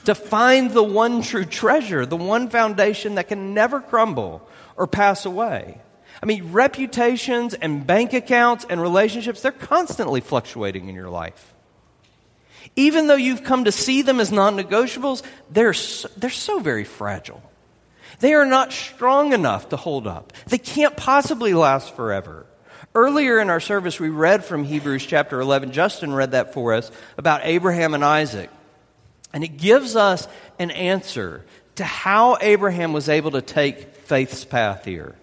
to 0.05 0.15
find 0.15 0.71
the 0.71 0.81
one 0.81 1.21
true 1.21 1.45
treasure, 1.45 2.07
the 2.07 2.17
one 2.17 2.49
foundation 2.49 3.15
that 3.15 3.27
can 3.27 3.53
never 3.53 3.79
crumble 3.79 4.41
or 4.75 4.87
pass 4.87 5.27
away. 5.27 5.79
I 6.23 6.25
mean, 6.25 6.53
reputations 6.53 7.53
and 7.53 7.85
bank 7.85 8.13
accounts 8.13 8.65
and 8.67 8.81
relationships, 8.81 9.43
they're 9.43 9.51
constantly 9.51 10.21
fluctuating 10.21 10.89
in 10.89 10.95
your 10.95 11.11
life. 11.11 11.53
Even 12.75 13.07
though 13.07 13.15
you've 13.15 13.43
come 13.43 13.65
to 13.65 13.71
see 13.71 14.01
them 14.01 14.19
as 14.19 14.31
non 14.31 14.57
negotiables, 14.57 15.23
they're, 15.49 15.73
so, 15.73 16.09
they're 16.17 16.29
so 16.29 16.59
very 16.59 16.83
fragile. 16.83 17.41
They 18.19 18.33
are 18.33 18.45
not 18.45 18.71
strong 18.71 19.33
enough 19.33 19.69
to 19.69 19.77
hold 19.77 20.07
up. 20.07 20.33
They 20.47 20.57
can't 20.57 20.95
possibly 20.95 21.53
last 21.53 21.95
forever. 21.95 22.45
Earlier 22.93 23.39
in 23.39 23.49
our 23.49 23.59
service, 23.59 23.99
we 23.99 24.09
read 24.09 24.43
from 24.43 24.63
Hebrews 24.63 25.05
chapter 25.05 25.39
11. 25.39 25.71
Justin 25.71 26.13
read 26.13 26.31
that 26.31 26.53
for 26.53 26.73
us 26.73 26.91
about 27.17 27.41
Abraham 27.43 27.93
and 27.93 28.03
Isaac. 28.03 28.49
And 29.33 29.43
it 29.43 29.57
gives 29.57 29.95
us 29.95 30.27
an 30.59 30.71
answer 30.71 31.45
to 31.75 31.85
how 31.85 32.37
Abraham 32.41 32.91
was 32.91 33.07
able 33.07 33.31
to 33.31 33.41
take 33.41 33.95
faith's 33.95 34.43
path 34.43 34.83
here. 34.83 35.15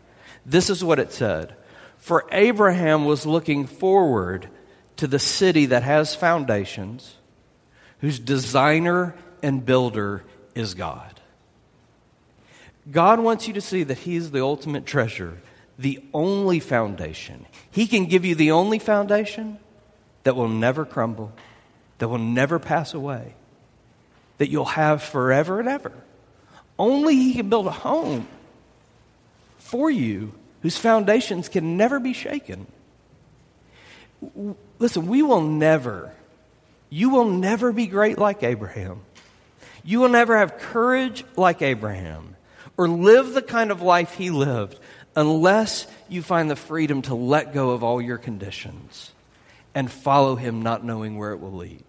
This 0.47 0.71
is 0.71 0.83
what 0.83 0.99
it 0.99 1.13
said 1.13 1.55
For 1.99 2.25
Abraham 2.33 3.05
was 3.05 3.27
looking 3.27 3.67
forward 3.67 4.49
to 4.97 5.07
the 5.07 5.19
city 5.19 5.67
that 5.67 5.83
has 5.83 6.15
foundations, 6.15 7.15
whose 8.01 8.19
designer 8.19 9.15
and 9.43 9.65
builder 9.65 10.23
is 10.55 10.75
God. 10.75 11.21
God 12.91 13.21
wants 13.21 13.47
you 13.47 13.55
to 13.55 13.61
see 13.61 13.83
that 13.85 13.99
He 13.99 14.17
is 14.17 14.31
the 14.31 14.41
ultimate 14.41 14.87
treasure, 14.87 15.39
the 15.79 16.03
only 16.15 16.61
foundation. 16.61 17.47
He 17.71 17.87
can 17.87 18.07
give 18.07 18.25
you 18.25 18.35
the 18.35 18.53
only 18.53 18.79
foundation 18.79 19.59
that 20.23 20.37
will 20.37 20.49
never 20.49 20.85
crumble, 20.85 21.33
that 21.99 22.09
will 22.09 22.19
never 22.19 22.59
pass 22.59 22.95
away, 22.95 23.35
that 24.39 24.49
you'll 24.49 24.65
have 24.65 25.03
forever 25.03 25.61
and 25.61 25.69
ever. 25.69 25.93
Only 26.79 27.17
He 27.17 27.35
can 27.35 27.49
build 27.49 27.67
a 27.67 27.73
home 27.73 28.27
for 29.59 29.91
you 29.91 30.33
whose 30.63 30.79
foundations 30.79 31.49
can 31.49 31.77
never 31.77 32.01
be 32.01 32.13
shaken. 32.13 32.67
Listen, 34.79 35.07
we 35.07 35.23
will 35.23 35.43
never, 35.43 36.13
you 36.91 37.11
will 37.11 37.29
never 37.29 37.73
be 37.73 37.87
great 37.87 38.19
like 38.19 38.43
Abraham. 38.43 39.01
You 39.85 40.01
will 40.01 40.09
never 40.09 40.37
have 40.37 40.59
courage 40.59 41.25
like 41.37 41.63
Abraham 41.63 42.37
or 42.77 42.89
live 42.89 43.35
the 43.35 43.43
kind 43.43 43.71
of 43.71 43.83
life 43.83 44.15
he 44.15 44.31
lived 44.31 44.79
unless 45.17 45.87
you 46.09 46.23
find 46.23 46.51
the 46.51 46.57
freedom 46.57 47.03
to 47.03 47.15
let 47.15 47.53
go 47.53 47.71
of 47.71 47.83
all 47.83 48.01
your 48.01 48.19
conditions 48.19 49.13
and 49.75 49.91
follow 49.91 50.37
him, 50.37 50.63
not 50.63 50.85
knowing 50.85 51.19
where 51.19 51.33
it 51.33 51.41
will 51.41 51.53
lead. 51.53 51.85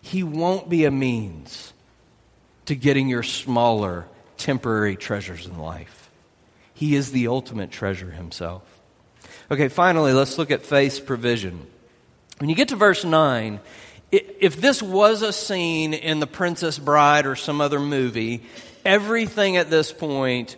He 0.00 0.22
won't 0.22 0.68
be 0.68 0.84
a 0.84 0.90
means 0.90 1.72
to 2.66 2.74
getting 2.74 3.08
your 3.08 3.22
smaller, 3.22 4.06
temporary 4.36 4.96
treasures 4.96 5.46
in 5.46 5.58
life. 5.58 6.10
He 6.74 6.96
is 6.96 7.12
the 7.12 7.28
ultimate 7.28 7.70
treasure 7.70 8.10
himself. 8.10 8.62
Okay, 9.50 9.68
finally, 9.68 10.12
let's 10.12 10.38
look 10.38 10.50
at 10.50 10.62
faith's 10.62 10.98
provision. 10.98 11.66
When 12.38 12.50
you 12.50 12.56
get 12.56 12.68
to 12.68 12.76
verse 12.76 13.04
9, 13.04 13.60
if 14.12 14.60
this 14.60 14.82
was 14.82 15.22
a 15.22 15.32
scene 15.32 15.94
in 15.94 16.20
The 16.20 16.26
Princess 16.26 16.78
Bride 16.78 17.26
or 17.26 17.34
some 17.34 17.60
other 17.60 17.80
movie, 17.80 18.42
everything 18.84 19.56
at 19.56 19.70
this 19.70 19.92
point 19.92 20.56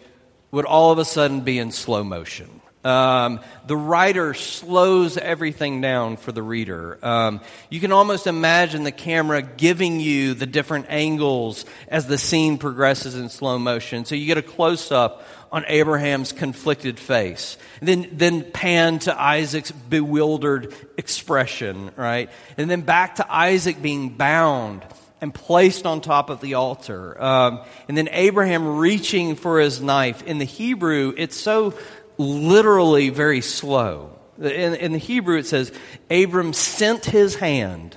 would 0.51 0.65
all 0.65 0.91
of 0.91 0.99
a 0.99 1.05
sudden 1.05 1.43
be 1.43 1.59
in 1.59 1.71
slow 1.71 2.03
motion. 2.03 2.61
Um, 2.85 3.41
the 3.67 3.77
writer 3.77 4.35
slows 4.35 5.17
everything 5.17 5.81
down 5.81 6.17
for 6.19 6.33
the 6.33 6.43
reader. 6.43 6.99
Um, 7.03 7.41
you 7.71 7.81
can 7.81 7.93
almost 7.93 8.27
imagine 8.27 8.85
the 8.85 8.93
camera 8.93 9.41
giving 9.43 10.01
you 10.01 10.35
the 10.35 10.47
different 10.47 10.87
angles 10.91 11.65
as 11.89 12.07
the 12.07 12.19
scene 12.19 12.59
progresses 12.59 13.15
in 13.15 13.31
slow 13.31 13.59
motion. 13.59 14.05
So 14.05 14.15
you 14.15 14.27
get 14.27 14.39
a 14.39 14.43
close 14.43 14.93
up 14.93 15.27
on 15.51 15.65
Abraham's 15.69 16.33
conflicted 16.33 16.99
face. 16.99 17.57
And 17.81 17.89
then, 17.89 18.09
then 18.13 18.51
pan 18.51 18.99
to 19.01 19.19
Isaac's 19.19 19.71
bewildered 19.71 20.75
expression, 20.99 21.93
right? 21.97 22.29
And 22.59 22.69
then 22.69 22.83
back 22.83 23.17
to 23.17 23.33
Isaac 23.33 23.81
being 23.81 24.11
bound 24.11 24.85
and 25.21 25.33
placed 25.33 25.87
on 25.87 26.01
top 26.03 26.29
of 26.29 26.41
the 26.43 26.55
altar. 26.55 27.23
Um, 27.23 27.61
and 27.89 27.97
then 27.97 28.09
Abraham 28.11 28.77
reaching 28.77 29.37
for 29.37 29.61
his 29.61 29.81
knife. 29.81 30.23
In 30.25 30.39
the 30.39 30.45
Hebrew, 30.45 31.15
it's 31.17 31.37
so 31.37 31.73
literally 32.19 33.11
very 33.11 33.41
slow. 33.41 34.19
In, 34.39 34.75
in 34.75 34.93
the 34.93 34.99
Hebrew, 34.99 35.39
it 35.39 35.47
says, 35.47 35.73
Abram 36.11 36.53
sent 36.53 37.05
his 37.05 37.37
hand 37.37 37.97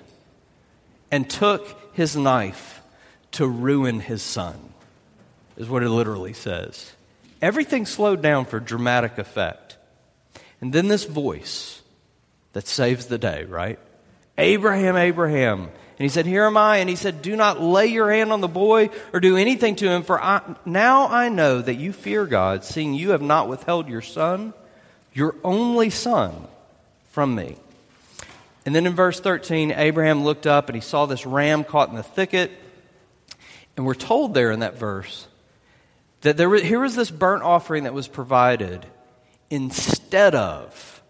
and 1.11 1.29
took 1.29 1.93
his 1.93 2.15
knife 2.15 2.81
to 3.31 3.47
ruin 3.47 3.99
his 3.99 4.21
son, 4.21 4.57
is 5.57 5.69
what 5.69 5.83
it 5.83 5.89
literally 5.89 6.33
says. 6.33 6.93
Everything 7.41 7.85
slowed 7.85 8.21
down 8.21 8.45
for 8.45 8.59
dramatic 8.59 9.17
effect. 9.17 9.77
And 10.61 10.73
then 10.73 10.87
this 10.87 11.05
voice 11.05 11.81
that 12.53 12.67
saves 12.67 13.07
the 13.07 13.17
day, 13.17 13.43
right? 13.45 13.79
Abraham, 14.37 14.95
Abraham. 14.95 15.69
And 15.99 16.03
he 16.03 16.09
said, 16.09 16.25
Here 16.25 16.45
am 16.45 16.57
I. 16.57 16.77
And 16.77 16.89
he 16.89 16.95
said, 16.95 17.21
Do 17.21 17.35
not 17.35 17.59
lay 17.59 17.87
your 17.87 18.11
hand 18.11 18.31
on 18.31 18.41
the 18.41 18.47
boy 18.47 18.89
or 19.13 19.19
do 19.19 19.35
anything 19.35 19.75
to 19.77 19.89
him, 19.89 20.03
for 20.03 20.21
I, 20.23 20.41
now 20.65 21.07
I 21.07 21.29
know 21.29 21.61
that 21.61 21.75
you 21.75 21.91
fear 21.91 22.25
God, 22.25 22.63
seeing 22.63 22.93
you 22.93 23.11
have 23.11 23.21
not 23.21 23.47
withheld 23.47 23.89
your 23.89 24.01
son, 24.01 24.53
your 25.13 25.35
only 25.43 25.89
son, 25.89 26.47
from 27.09 27.33
me. 27.33 27.55
And 28.65 28.75
then 28.75 28.85
in 28.85 28.93
verse 28.93 29.19
13, 29.19 29.71
Abraham 29.71 30.23
looked 30.23 30.45
up 30.45 30.69
and 30.69 30.75
he 30.75 30.81
saw 30.81 31.05
this 31.05 31.25
ram 31.25 31.63
caught 31.63 31.89
in 31.89 31.95
the 31.95 32.03
thicket. 32.03 32.51
And 33.75 33.85
we're 33.85 33.95
told 33.95 34.33
there 34.33 34.51
in 34.51 34.59
that 34.59 34.77
verse 34.77 35.27
that 36.21 36.37
there 36.37 36.49
was, 36.49 36.61
here 36.61 36.79
was 36.79 36.95
this 36.95 37.09
burnt 37.09 37.43
offering 37.43 37.85
that 37.85 37.93
was 37.93 38.07
provided 38.07 38.85
instead 39.49 40.35
of 40.35 41.01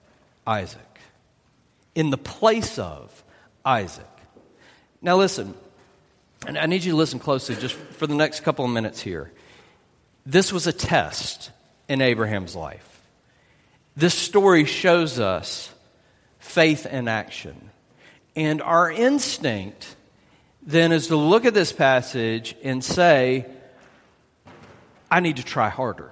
Isaac, 0.45 0.80
in 1.95 2.10
the 2.10 2.17
place 2.17 2.78
of 2.78 3.23
Isaac. 3.65 4.06
Now, 5.08 5.15
listen, 5.15 5.54
and 6.46 6.58
I 6.58 6.65
need 6.65 6.84
you 6.84 6.91
to 6.91 6.98
listen 6.98 7.17
closely 7.17 7.56
just 7.56 7.76
for 7.76 8.08
the 8.08 8.13
next 8.13 8.41
couple 8.41 8.65
of 8.65 8.72
minutes 8.72 9.00
here. 9.00 9.32
This 10.26 10.52
was 10.52 10.67
a 10.67 10.74
test 10.74 11.50
in 11.88 12.02
Abraham's 12.02 12.58
life. 12.58 13.02
This 13.96 14.13
story 14.13 14.65
shows 14.65 15.17
us 15.17 15.74
faith 16.39 16.86
in 16.86 17.08
action. 17.08 17.70
And 18.36 18.62
our 18.62 18.91
instinct 18.91 19.96
then 20.62 20.91
is 20.91 21.08
to 21.08 21.15
look 21.15 21.46
at 21.46 21.54
this 21.54 21.72
passage 21.72 22.58
and 22.62 22.84
say, 22.84 23.46
I 25.10 25.22
need 25.22 25.38
to 25.38 25.43
try 25.43 25.70
harder. 25.70 26.12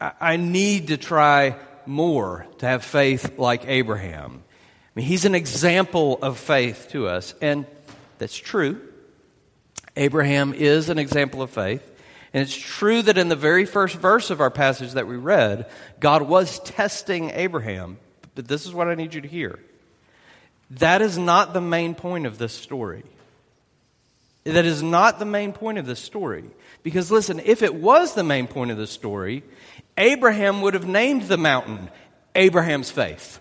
I 0.00 0.36
need 0.36 0.88
to 0.88 0.96
try 0.96 1.54
more 1.86 2.44
to 2.58 2.66
have 2.66 2.82
faith 2.84 3.38
like 3.38 3.68
Abraham. 3.68 4.43
I 4.94 5.00
mean, 5.00 5.06
he's 5.06 5.24
an 5.24 5.34
example 5.34 6.18
of 6.22 6.38
faith 6.38 6.88
to 6.90 7.08
us, 7.08 7.34
and 7.40 7.66
that's 8.18 8.36
true. 8.36 8.80
Abraham 9.96 10.54
is 10.54 10.88
an 10.88 10.98
example 10.98 11.42
of 11.42 11.50
faith. 11.50 11.90
And 12.32 12.42
it's 12.42 12.56
true 12.56 13.00
that 13.02 13.16
in 13.16 13.28
the 13.28 13.36
very 13.36 13.64
first 13.64 13.94
verse 13.94 14.30
of 14.30 14.40
our 14.40 14.50
passage 14.50 14.92
that 14.92 15.06
we 15.06 15.16
read, 15.16 15.70
God 16.00 16.22
was 16.22 16.58
testing 16.60 17.30
Abraham. 17.30 17.98
But 18.34 18.48
this 18.48 18.66
is 18.66 18.74
what 18.74 18.88
I 18.88 18.96
need 18.96 19.14
you 19.14 19.20
to 19.20 19.28
hear. 19.28 19.60
That 20.70 21.00
is 21.00 21.16
not 21.16 21.52
the 21.52 21.60
main 21.60 21.94
point 21.94 22.26
of 22.26 22.38
this 22.38 22.52
story. 22.52 23.04
That 24.42 24.64
is 24.64 24.82
not 24.82 25.20
the 25.20 25.24
main 25.24 25.52
point 25.52 25.78
of 25.78 25.86
this 25.86 26.00
story. 26.00 26.44
Because 26.82 27.10
listen, 27.10 27.40
if 27.40 27.62
it 27.62 27.74
was 27.74 28.14
the 28.14 28.24
main 28.24 28.48
point 28.48 28.72
of 28.72 28.76
the 28.76 28.88
story, 28.88 29.44
Abraham 29.96 30.60
would 30.62 30.74
have 30.74 30.86
named 30.86 31.22
the 31.22 31.38
mountain 31.38 31.88
Abraham's 32.34 32.90
faith, 32.90 33.38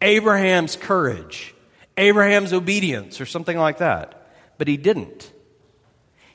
Abraham's 0.00 0.76
courage, 0.76 1.54
Abraham's 1.96 2.52
obedience, 2.52 3.20
or 3.20 3.26
something 3.26 3.56
like 3.56 3.78
that. 3.78 4.28
But 4.58 4.68
he 4.68 4.76
didn't. 4.76 5.30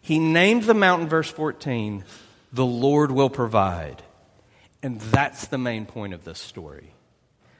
He 0.01 0.19
named 0.19 0.63
the 0.63 0.73
mountain, 0.73 1.07
verse 1.07 1.29
14, 1.29 2.03
the 2.51 2.65
Lord 2.65 3.11
will 3.11 3.29
provide. 3.29 4.01
And 4.81 4.99
that's 4.99 5.47
the 5.47 5.57
main 5.57 5.85
point 5.85 6.13
of 6.13 6.23
this 6.23 6.39
story 6.39 6.93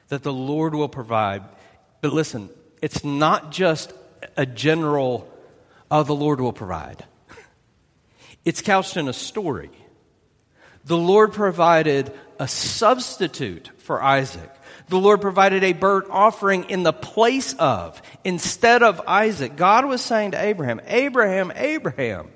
that 0.08 0.22
the 0.22 0.32
Lord 0.32 0.74
will 0.74 0.88
provide. 0.88 1.44
But 2.00 2.12
listen, 2.12 2.50
it's 2.82 3.04
not 3.04 3.52
just 3.52 3.92
a 4.36 4.44
general, 4.44 5.32
oh, 5.90 6.02
the 6.02 6.14
Lord 6.14 6.40
will 6.40 6.52
provide. 6.52 7.04
It's 8.42 8.62
couched 8.62 8.96
in 8.96 9.06
a 9.06 9.12
story. 9.12 9.70
The 10.86 10.96
Lord 10.96 11.34
provided 11.34 12.10
a 12.38 12.48
substitute 12.48 13.70
for 13.76 14.02
Isaac. 14.02 14.50
The 14.90 14.98
Lord 14.98 15.20
provided 15.20 15.62
a 15.62 15.72
burnt 15.72 16.08
offering 16.10 16.64
in 16.64 16.82
the 16.82 16.92
place 16.92 17.54
of, 17.54 18.02
instead 18.24 18.82
of 18.82 19.00
Isaac. 19.06 19.54
God 19.54 19.84
was 19.84 20.00
saying 20.00 20.32
to 20.32 20.42
Abraham, 20.42 20.80
Abraham, 20.84 21.52
Abraham, 21.54 22.28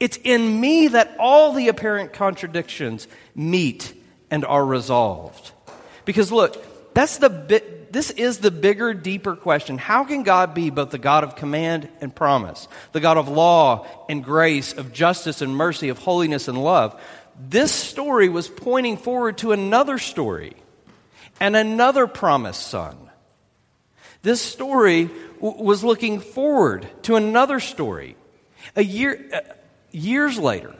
it's 0.00 0.18
in 0.24 0.58
me 0.62 0.88
that 0.88 1.14
all 1.20 1.52
the 1.52 1.68
apparent 1.68 2.14
contradictions 2.14 3.06
meet 3.34 3.92
and 4.30 4.46
are 4.46 4.64
resolved. 4.64 5.52
Because 6.06 6.32
look, 6.32 6.56
that's 6.94 7.18
the 7.18 7.28
bit, 7.28 7.92
this 7.92 8.10
is 8.10 8.38
the 8.38 8.50
bigger, 8.50 8.94
deeper 8.94 9.36
question. 9.36 9.76
How 9.76 10.04
can 10.04 10.22
God 10.22 10.54
be 10.54 10.70
both 10.70 10.88
the 10.88 10.96
God 10.96 11.22
of 11.22 11.36
command 11.36 11.86
and 12.00 12.14
promise, 12.14 12.66
the 12.92 13.00
God 13.00 13.18
of 13.18 13.28
law 13.28 13.86
and 14.08 14.24
grace, 14.24 14.72
of 14.72 14.94
justice 14.94 15.42
and 15.42 15.54
mercy, 15.54 15.90
of 15.90 15.98
holiness 15.98 16.48
and 16.48 16.64
love? 16.64 16.98
This 17.38 17.72
story 17.72 18.30
was 18.30 18.48
pointing 18.48 18.96
forward 18.96 19.36
to 19.38 19.52
another 19.52 19.98
story 19.98 20.54
and 21.40 21.56
another 21.56 22.06
promised 22.06 22.66
son. 22.66 22.96
This 24.22 24.40
story 24.40 25.10
w- 25.40 25.62
was 25.62 25.82
looking 25.82 26.20
forward 26.20 26.88
to 27.02 27.16
another 27.16 27.60
story. 27.60 28.16
A 28.76 28.84
year, 28.84 29.28
uh, 29.32 29.40
years 29.90 30.38
later, 30.38 30.74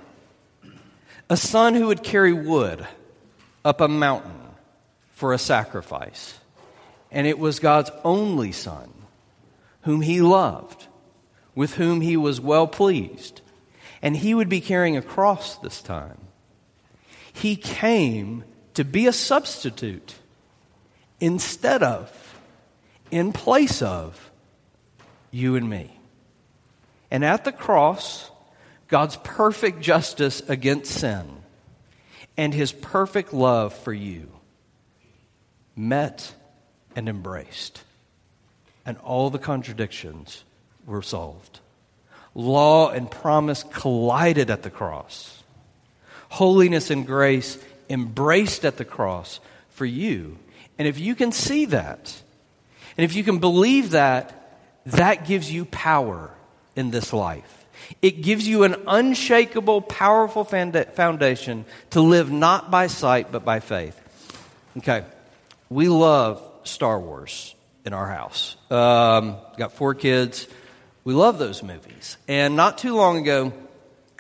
a 1.29 1.37
son 1.37 1.75
who 1.75 1.89
would 1.89 2.03
carry 2.03 2.33
wood 2.33 2.87
up 3.65 3.81
a 3.81 3.89
mountain 3.89 4.41
for 5.13 5.33
a 5.33 5.39
sacrifice. 5.39 6.39
And 7.11 7.27
it 7.27 7.39
was 7.39 7.59
God's 7.59 7.91
only 8.05 8.53
son, 8.53 8.93
whom 9.83 10.01
he 10.01 10.21
loved, 10.21 10.87
with 11.55 11.75
whom 11.75 12.01
he 12.01 12.17
was 12.17 12.41
well 12.41 12.67
pleased. 12.67 13.41
And 14.01 14.17
he 14.17 14.35
would 14.35 14.49
be 14.49 14.61
carrying 14.61 14.97
a 14.97 15.03
cross 15.03 15.57
this 15.57 15.83
time. 15.83 16.19
He 17.33 17.57
came 17.57 18.45
to 18.75 18.85
be 18.85 19.07
a 19.07 19.13
substitute 19.13 20.15
instead 21.23 21.85
of, 21.85 22.11
in 23.13 23.33
place 23.33 23.81
of, 23.81 24.33
you 25.31 25.55
and 25.55 25.71
me. 25.71 25.97
And 27.13 27.25
at 27.25 27.45
the 27.45 27.53
cross, 27.53 28.29
God's 28.89 29.17
perfect 29.23 29.81
justice 29.81 30.43
against 30.49 30.93
sin 30.93 31.25
and 32.37 32.53
his 32.53 32.73
perfect 32.73 33.33
love 33.33 33.73
for 33.73 33.93
you 33.93 34.29
met 35.77 36.35
and 36.97 37.09
embraced. 37.09 37.85
And 38.85 38.99
all 38.99 39.31
the 39.31 39.39
contradictions 39.39 40.43
were 40.87 41.03
solved. 41.03 41.61
Law 42.35 42.91
and 42.91 43.09
promise 43.09 43.63
collided 43.63 44.51
at 44.51 44.65
the 44.65 44.71
cross. 44.71 45.45
Holiness 46.31 46.91
and 46.91 47.07
grace 47.07 47.59
embraced 47.89 48.65
at 48.65 48.77
the 48.77 48.85
cross 48.85 49.39
for 49.69 49.87
you. 49.87 50.39
And 50.83 50.89
if 50.89 50.99
you 50.99 51.15
can 51.15 51.31
see 51.31 51.67
that, 51.67 52.21
and 52.97 53.05
if 53.05 53.15
you 53.15 53.23
can 53.23 53.39
believe 53.39 53.91
that, 53.91 54.59
that 54.87 55.29
gives 55.29 55.49
you 55.49 55.65
power 55.65 56.35
in 56.75 56.91
this 56.91 57.13
life. 57.13 57.67
It 58.03 58.21
gives 58.23 58.49
you 58.49 58.65
an 58.65 58.75
unshakable, 58.89 59.83
powerful 59.83 60.43
foundation 60.43 61.67
to 61.91 62.01
live 62.01 62.33
not 62.33 62.73
by 62.73 62.89
sight, 62.89 63.31
but 63.31 63.45
by 63.45 63.61
faith. 63.61 63.97
Okay, 64.79 65.05
we 65.71 65.89
love 65.89 66.43
Star 66.65 66.99
Wars 66.99 67.55
in 67.85 67.93
our 67.93 68.09
house. 68.09 68.57
Um, 68.69 69.37
got 69.57 69.75
four 69.75 69.95
kids. 69.95 70.49
We 71.05 71.15
love 71.15 71.39
those 71.39 71.63
movies. 71.63 72.17
And 72.27 72.57
not 72.57 72.79
too 72.79 72.97
long 72.97 73.19
ago, 73.19 73.53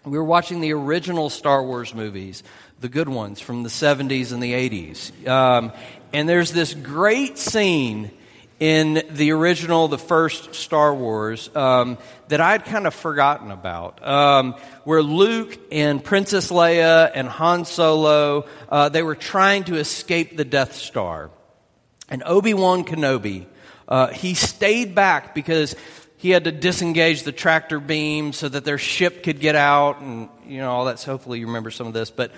we 0.04 0.16
were 0.16 0.22
watching 0.22 0.60
the 0.60 0.74
original 0.74 1.28
Star 1.28 1.60
Wars 1.64 1.92
movies, 1.92 2.44
the 2.78 2.88
good 2.88 3.08
ones 3.08 3.40
from 3.40 3.64
the 3.64 3.68
70s 3.68 4.32
and 4.32 4.40
the 4.40 4.52
80s. 4.52 5.26
Um, 5.26 5.72
and 6.12 6.28
there's 6.28 6.52
this 6.52 6.74
great 6.74 7.38
scene 7.38 8.10
in 8.60 9.02
the 9.10 9.32
original, 9.32 9.88
the 9.88 9.98
first 9.98 10.54
Star 10.54 10.94
Wars, 10.94 11.50
um, 11.56 11.98
that 12.28 12.40
I'd 12.40 12.64
kind 12.64 12.86
of 12.86 12.94
forgotten 12.94 13.50
about, 13.50 14.06
um, 14.06 14.54
where 14.84 15.02
Luke 15.02 15.58
and 15.72 16.02
Princess 16.02 16.52
Leia 16.52 17.10
and 17.12 17.28
Han 17.28 17.64
Solo, 17.64 18.46
uh, 18.68 18.88
they 18.88 19.02
were 19.02 19.16
trying 19.16 19.64
to 19.64 19.76
escape 19.76 20.36
the 20.36 20.44
Death 20.44 20.74
Star. 20.74 21.30
And 22.08 22.22
Obi-Wan 22.24 22.84
Kenobi, 22.84 23.46
uh, 23.88 24.08
he 24.08 24.34
stayed 24.34 24.94
back 24.94 25.34
because 25.34 25.74
he 26.16 26.30
had 26.30 26.44
to 26.44 26.52
disengage 26.52 27.24
the 27.24 27.32
tractor 27.32 27.80
beam 27.80 28.32
so 28.32 28.48
that 28.48 28.64
their 28.64 28.78
ship 28.78 29.24
could 29.24 29.40
get 29.40 29.56
out 29.56 30.00
and, 30.00 30.28
you 30.46 30.58
know, 30.58 30.70
all 30.70 30.84
that. 30.84 31.00
So 31.00 31.10
hopefully 31.10 31.40
you 31.40 31.48
remember 31.48 31.72
some 31.72 31.88
of 31.88 31.94
this. 31.94 32.12
But 32.12 32.30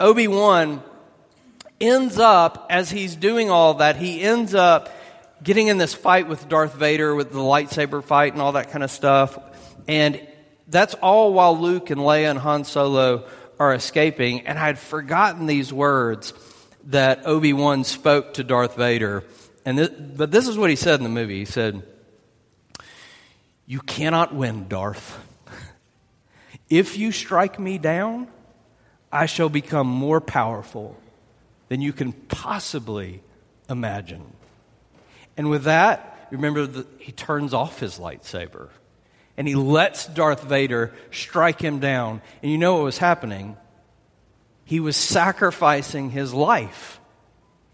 Obi-Wan 0.00 0.82
ends 1.80 2.18
up, 2.18 2.66
as 2.70 2.90
he's 2.90 3.16
doing 3.16 3.50
all 3.50 3.74
that, 3.74 3.96
he 3.96 4.22
ends 4.22 4.54
up 4.54 4.90
getting 5.42 5.68
in 5.68 5.78
this 5.78 5.94
fight 5.94 6.28
with 6.28 6.48
Darth 6.48 6.74
Vader 6.74 7.14
with 7.14 7.32
the 7.32 7.38
lightsaber 7.38 8.02
fight 8.02 8.32
and 8.32 8.42
all 8.42 8.52
that 8.52 8.70
kind 8.70 8.82
of 8.82 8.90
stuff. 8.90 9.38
And 9.86 10.26
that's 10.68 10.94
all 10.94 11.32
while 11.32 11.58
Luke 11.58 11.90
and 11.90 12.00
Leia 12.00 12.30
and 12.30 12.38
Han 12.38 12.64
Solo 12.64 13.28
are 13.58 13.74
escaping. 13.74 14.46
And 14.46 14.58
I 14.58 14.66
had 14.66 14.78
forgotten 14.78 15.46
these 15.46 15.72
words 15.72 16.32
that 16.86 17.26
Obi 17.26 17.52
Wan 17.52 17.84
spoke 17.84 18.34
to 18.34 18.44
Darth 18.44 18.76
Vader. 18.76 19.24
And 19.64 19.78
this, 19.78 19.88
but 19.88 20.30
this 20.30 20.48
is 20.48 20.56
what 20.56 20.70
he 20.70 20.76
said 20.76 21.00
in 21.00 21.04
the 21.04 21.10
movie. 21.10 21.40
He 21.40 21.44
said, 21.44 21.82
You 23.66 23.80
cannot 23.80 24.34
win, 24.34 24.68
Darth. 24.68 25.18
If 26.68 26.98
you 26.98 27.12
strike 27.12 27.60
me 27.60 27.78
down, 27.78 28.28
I 29.12 29.26
shall 29.26 29.48
become 29.48 29.86
more 29.86 30.20
powerful 30.20 30.96
than 31.68 31.80
you 31.80 31.92
can 31.92 32.12
possibly 32.12 33.22
imagine. 33.68 34.24
And 35.36 35.50
with 35.50 35.64
that, 35.64 36.28
remember 36.30 36.66
that 36.66 36.86
he 36.98 37.12
turns 37.12 37.52
off 37.52 37.80
his 37.80 37.98
lightsaber 37.98 38.68
and 39.36 39.46
he 39.46 39.54
lets 39.54 40.06
Darth 40.06 40.42
Vader 40.44 40.92
strike 41.10 41.60
him 41.60 41.78
down. 41.78 42.22
And 42.42 42.50
you 42.50 42.58
know 42.58 42.76
what 42.76 42.84
was 42.84 42.98
happening? 42.98 43.56
He 44.64 44.80
was 44.80 44.96
sacrificing 44.96 46.10
his 46.10 46.32
life 46.32 47.00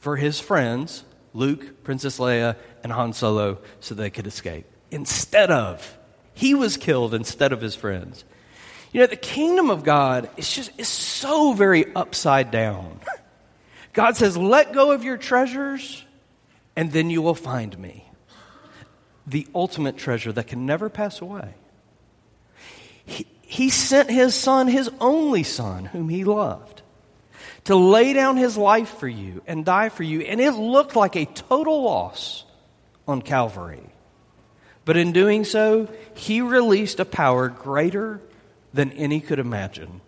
for 0.00 0.16
his 0.16 0.40
friends, 0.40 1.04
Luke, 1.32 1.84
Princess 1.84 2.18
Leia, 2.18 2.56
and 2.82 2.92
Han 2.92 3.12
Solo, 3.12 3.58
so 3.80 3.94
they 3.94 4.10
could 4.10 4.26
escape. 4.26 4.66
Instead 4.90 5.50
of, 5.50 5.96
he 6.34 6.54
was 6.54 6.76
killed 6.76 7.14
instead 7.14 7.52
of 7.52 7.60
his 7.60 7.74
friends. 7.76 8.24
You 8.92 9.00
know, 9.00 9.06
the 9.06 9.16
kingdom 9.16 9.70
of 9.70 9.84
God 9.84 10.28
is 10.36 10.52
just 10.52 10.70
is 10.78 10.88
so 10.88 11.52
very 11.52 11.94
upside 11.94 12.50
down. 12.50 13.00
God 13.92 14.16
says, 14.16 14.36
let 14.36 14.72
go 14.72 14.92
of 14.92 15.04
your 15.04 15.16
treasures 15.16 16.04
and 16.76 16.92
then 16.92 17.10
you 17.10 17.22
will 17.22 17.34
find 17.34 17.78
me. 17.78 18.08
The 19.26 19.46
ultimate 19.54 19.96
treasure 19.96 20.32
that 20.32 20.46
can 20.46 20.66
never 20.66 20.88
pass 20.88 21.20
away. 21.20 21.54
He, 23.04 23.26
he 23.42 23.70
sent 23.70 24.10
his 24.10 24.34
son, 24.34 24.68
his 24.68 24.90
only 25.00 25.42
son, 25.42 25.84
whom 25.84 26.08
he 26.08 26.24
loved, 26.24 26.82
to 27.64 27.76
lay 27.76 28.12
down 28.12 28.36
his 28.36 28.56
life 28.56 28.98
for 28.98 29.08
you 29.08 29.42
and 29.46 29.64
die 29.64 29.90
for 29.90 30.02
you. 30.02 30.22
And 30.22 30.40
it 30.40 30.52
looked 30.52 30.96
like 30.96 31.16
a 31.16 31.26
total 31.26 31.82
loss 31.82 32.44
on 33.06 33.22
Calvary. 33.22 33.82
But 34.84 34.96
in 34.96 35.12
doing 35.12 35.44
so, 35.44 35.88
he 36.14 36.40
released 36.40 36.98
a 36.98 37.04
power 37.04 37.48
greater 37.48 38.20
than 38.72 38.90
any 38.92 39.20
could 39.20 39.38
imagine. 39.38 40.00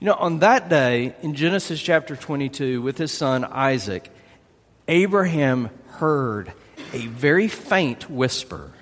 You 0.00 0.06
know, 0.06 0.14
on 0.14 0.38
that 0.38 0.70
day 0.70 1.14
in 1.20 1.34
Genesis 1.34 1.78
chapter 1.78 2.16
22, 2.16 2.80
with 2.80 2.96
his 2.96 3.12
son 3.12 3.44
Isaac, 3.44 4.10
Abraham 4.88 5.68
heard 5.88 6.54
a 6.94 7.06
very 7.06 7.48
faint 7.48 8.08
whisper 8.08 8.72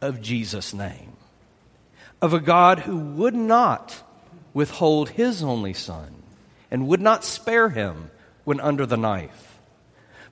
of 0.00 0.20
Jesus' 0.20 0.74
name, 0.74 1.12
of 2.20 2.34
a 2.34 2.40
God 2.40 2.80
who 2.80 2.98
would 2.98 3.36
not 3.36 4.02
withhold 4.52 5.10
his 5.10 5.44
only 5.44 5.72
son 5.72 6.12
and 6.72 6.88
would 6.88 7.00
not 7.00 7.22
spare 7.22 7.68
him 7.68 8.10
when 8.42 8.58
under 8.58 8.84
the 8.84 8.96
knife, 8.96 9.58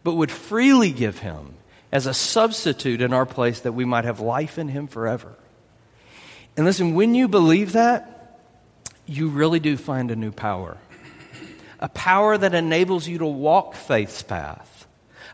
but 0.03 0.15
would 0.15 0.33
freely 0.33 0.91
give 0.91 1.19
him 1.19 1.55
as 1.93 2.07
a 2.07 2.15
substitute 2.15 3.01
in 3.01 3.13
our 3.13 3.27
place 3.27 3.61
that 3.61 3.73
we 3.73 3.85
might 3.85 4.05
have 4.05 4.19
life 4.19 4.59
in 4.59 4.67
him 4.67 4.89
forever. 4.89 5.37
And 6.57 6.67
listen, 6.67 6.97
when 6.97 7.15
you 7.15 7.29
believe 7.29 7.75
that, 7.75 8.14
you 9.07 9.29
really 9.29 9.61
do 9.61 9.77
find 9.77 10.11
a 10.11 10.17
new 10.17 10.33
power. 10.33 10.77
A 11.81 11.89
power 11.89 12.39
that 12.39 12.55
enables 12.55 13.07
you 13.07 13.19
to 13.19 13.27
walk 13.27 13.75
faith's 13.75 14.23
path 14.23 14.75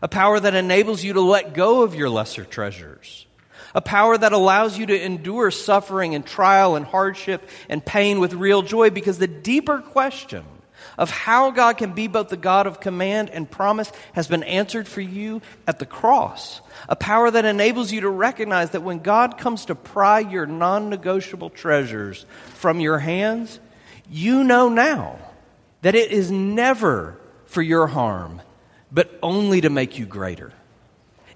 a 0.01 0.07
power 0.07 0.39
that 0.39 0.55
enables 0.55 1.03
you 1.03 1.13
to 1.13 1.21
let 1.21 1.53
go 1.53 1.83
of 1.83 1.95
your 1.95 2.09
lesser 2.09 2.43
treasures, 2.43 3.27
a 3.75 3.81
power 3.81 4.17
that 4.17 4.33
allows 4.33 4.77
you 4.77 4.85
to 4.87 5.05
endure 5.05 5.51
suffering 5.51 6.15
and 6.15 6.25
trial 6.25 6.75
and 6.75 6.85
hardship 6.85 7.47
and 7.69 7.85
pain 7.85 8.19
with 8.19 8.33
real 8.33 8.63
joy 8.63 8.89
because 8.89 9.19
the 9.19 9.27
deeper 9.27 9.79
question 9.79 10.43
of 10.97 11.11
how 11.11 11.51
God 11.51 11.77
can 11.77 11.93
be 11.93 12.07
both 12.07 12.29
the 12.29 12.37
God 12.37 12.67
of 12.67 12.79
command 12.79 13.29
and 13.29 13.49
promise 13.49 13.91
has 14.13 14.27
been 14.27 14.43
answered 14.43 14.87
for 14.87 15.01
you 15.01 15.41
at 15.67 15.79
the 15.79 15.85
cross. 15.85 16.59
A 16.89 16.95
power 16.95 17.29
that 17.29 17.45
enables 17.45 17.91
you 17.91 18.01
to 18.01 18.09
recognize 18.09 18.71
that 18.71 18.81
when 18.81 18.99
God 18.99 19.37
comes 19.37 19.65
to 19.65 19.75
pry 19.75 20.19
your 20.19 20.47
non 20.47 20.89
negotiable 20.89 21.51
treasures 21.51 22.25
from 22.61 22.79
your 22.79 22.99
hands, 22.99 23.59
you 24.09 24.43
know 24.43 24.69
now 24.69 25.17
that 25.81 25.95
it 25.95 26.11
is 26.11 26.29
never 26.29 27.17
for 27.47 27.61
your 27.61 27.87
harm 27.87 28.41
but 28.91 29.17
only 29.23 29.61
to 29.61 29.69
make 29.69 29.97
you 29.97 30.05
greater 30.05 30.53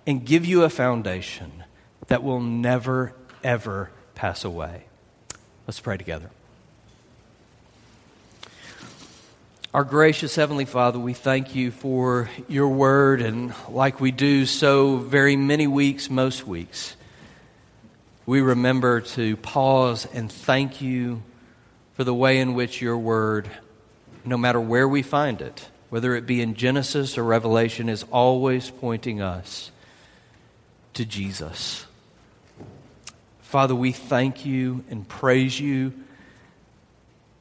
and 0.06 0.24
give 0.24 0.46
you 0.46 0.64
a 0.64 0.70
foundation 0.70 1.64
that 2.08 2.22
will 2.22 2.42
never, 2.42 3.14
ever 3.44 3.90
pass 4.14 4.44
away. 4.44 4.86
Let's 5.66 5.80
pray 5.80 5.98
together. 5.98 6.30
Our 9.74 9.84
gracious 9.84 10.36
Heavenly 10.36 10.66
Father, 10.66 11.00
we 11.00 11.14
thank 11.14 11.56
you 11.56 11.72
for 11.72 12.30
your 12.48 12.70
word, 12.70 13.20
and 13.22 13.54
like 13.68 14.00
we 14.00 14.12
do 14.12 14.46
so 14.46 14.98
very 14.98 15.36
many 15.36 15.68
weeks, 15.68 16.10
most 16.10 16.46
weeks, 16.46 16.96
we 18.26 18.42
remember 18.42 19.02
to 19.02 19.38
pause 19.38 20.08
and 20.12 20.32
thank 20.32 20.82
you 20.82 21.22
for 21.94 22.04
the 22.04 22.14
way 22.14 22.40
in 22.40 22.56
which 22.56 22.82
your 22.82 22.98
word, 22.98 23.50
no 24.24 24.38
matter 24.38 24.60
where 24.60 24.88
we 24.88 25.02
find 25.02 25.42
it, 25.42 25.70
whether 25.90 26.16
it 26.16 26.26
be 26.26 26.42
in 26.42 26.56
Genesis 26.56 27.18
or 27.18 27.24
Revelation, 27.24 27.88
is 27.88 28.04
always 28.12 28.70
pointing 28.72 29.22
us 29.22 29.72
to 30.94 31.06
Jesus. 31.06 31.86
Father, 33.42 33.76
we 33.76 33.92
thank 33.92 34.46
you 34.46 34.84
and 34.90 35.08
praise 35.08 35.60
you 35.60 35.94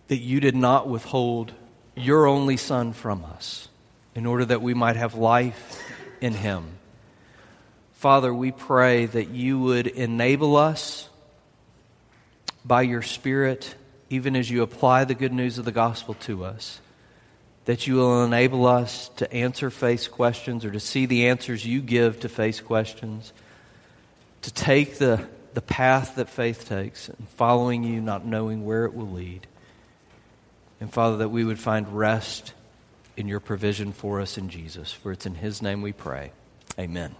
that 0.08 0.18
you 0.18 0.38
did 0.38 0.54
not 0.54 0.86
withhold 0.86 1.52
your 1.96 2.26
only 2.26 2.56
Son 2.56 2.92
from 2.92 3.24
us 3.24 3.68
in 4.14 4.26
order 4.26 4.44
that 4.44 4.60
we 4.60 4.74
might 4.74 4.96
have 4.96 5.14
life 5.14 5.80
in 6.20 6.34
him. 6.34 6.66
Father, 8.04 8.34
we 8.34 8.52
pray 8.52 9.06
that 9.06 9.30
you 9.30 9.58
would 9.58 9.86
enable 9.86 10.58
us 10.58 11.08
by 12.62 12.82
your 12.82 13.00
Spirit, 13.00 13.74
even 14.10 14.36
as 14.36 14.50
you 14.50 14.62
apply 14.62 15.04
the 15.04 15.14
good 15.14 15.32
news 15.32 15.56
of 15.56 15.64
the 15.64 15.72
gospel 15.72 16.12
to 16.12 16.44
us, 16.44 16.82
that 17.64 17.86
you 17.86 17.94
will 17.94 18.22
enable 18.22 18.66
us 18.66 19.08
to 19.16 19.32
answer 19.32 19.70
faith 19.70 20.10
questions 20.10 20.66
or 20.66 20.70
to 20.70 20.80
see 20.80 21.06
the 21.06 21.28
answers 21.28 21.64
you 21.64 21.80
give 21.80 22.20
to 22.20 22.28
faith 22.28 22.66
questions, 22.66 23.32
to 24.42 24.52
take 24.52 24.98
the, 24.98 25.26
the 25.54 25.62
path 25.62 26.16
that 26.16 26.28
faith 26.28 26.68
takes 26.68 27.08
and 27.08 27.26
following 27.38 27.84
you, 27.84 28.02
not 28.02 28.26
knowing 28.26 28.66
where 28.66 28.84
it 28.84 28.92
will 28.92 29.12
lead. 29.12 29.46
And 30.78 30.92
Father, 30.92 31.16
that 31.16 31.30
we 31.30 31.42
would 31.42 31.58
find 31.58 31.88
rest 31.88 32.52
in 33.16 33.28
your 33.28 33.40
provision 33.40 33.92
for 33.92 34.20
us 34.20 34.36
in 34.36 34.50
Jesus. 34.50 34.92
For 34.92 35.10
it's 35.10 35.24
in 35.24 35.36
his 35.36 35.62
name 35.62 35.80
we 35.80 35.92
pray. 35.92 36.32
Amen. 36.78 37.14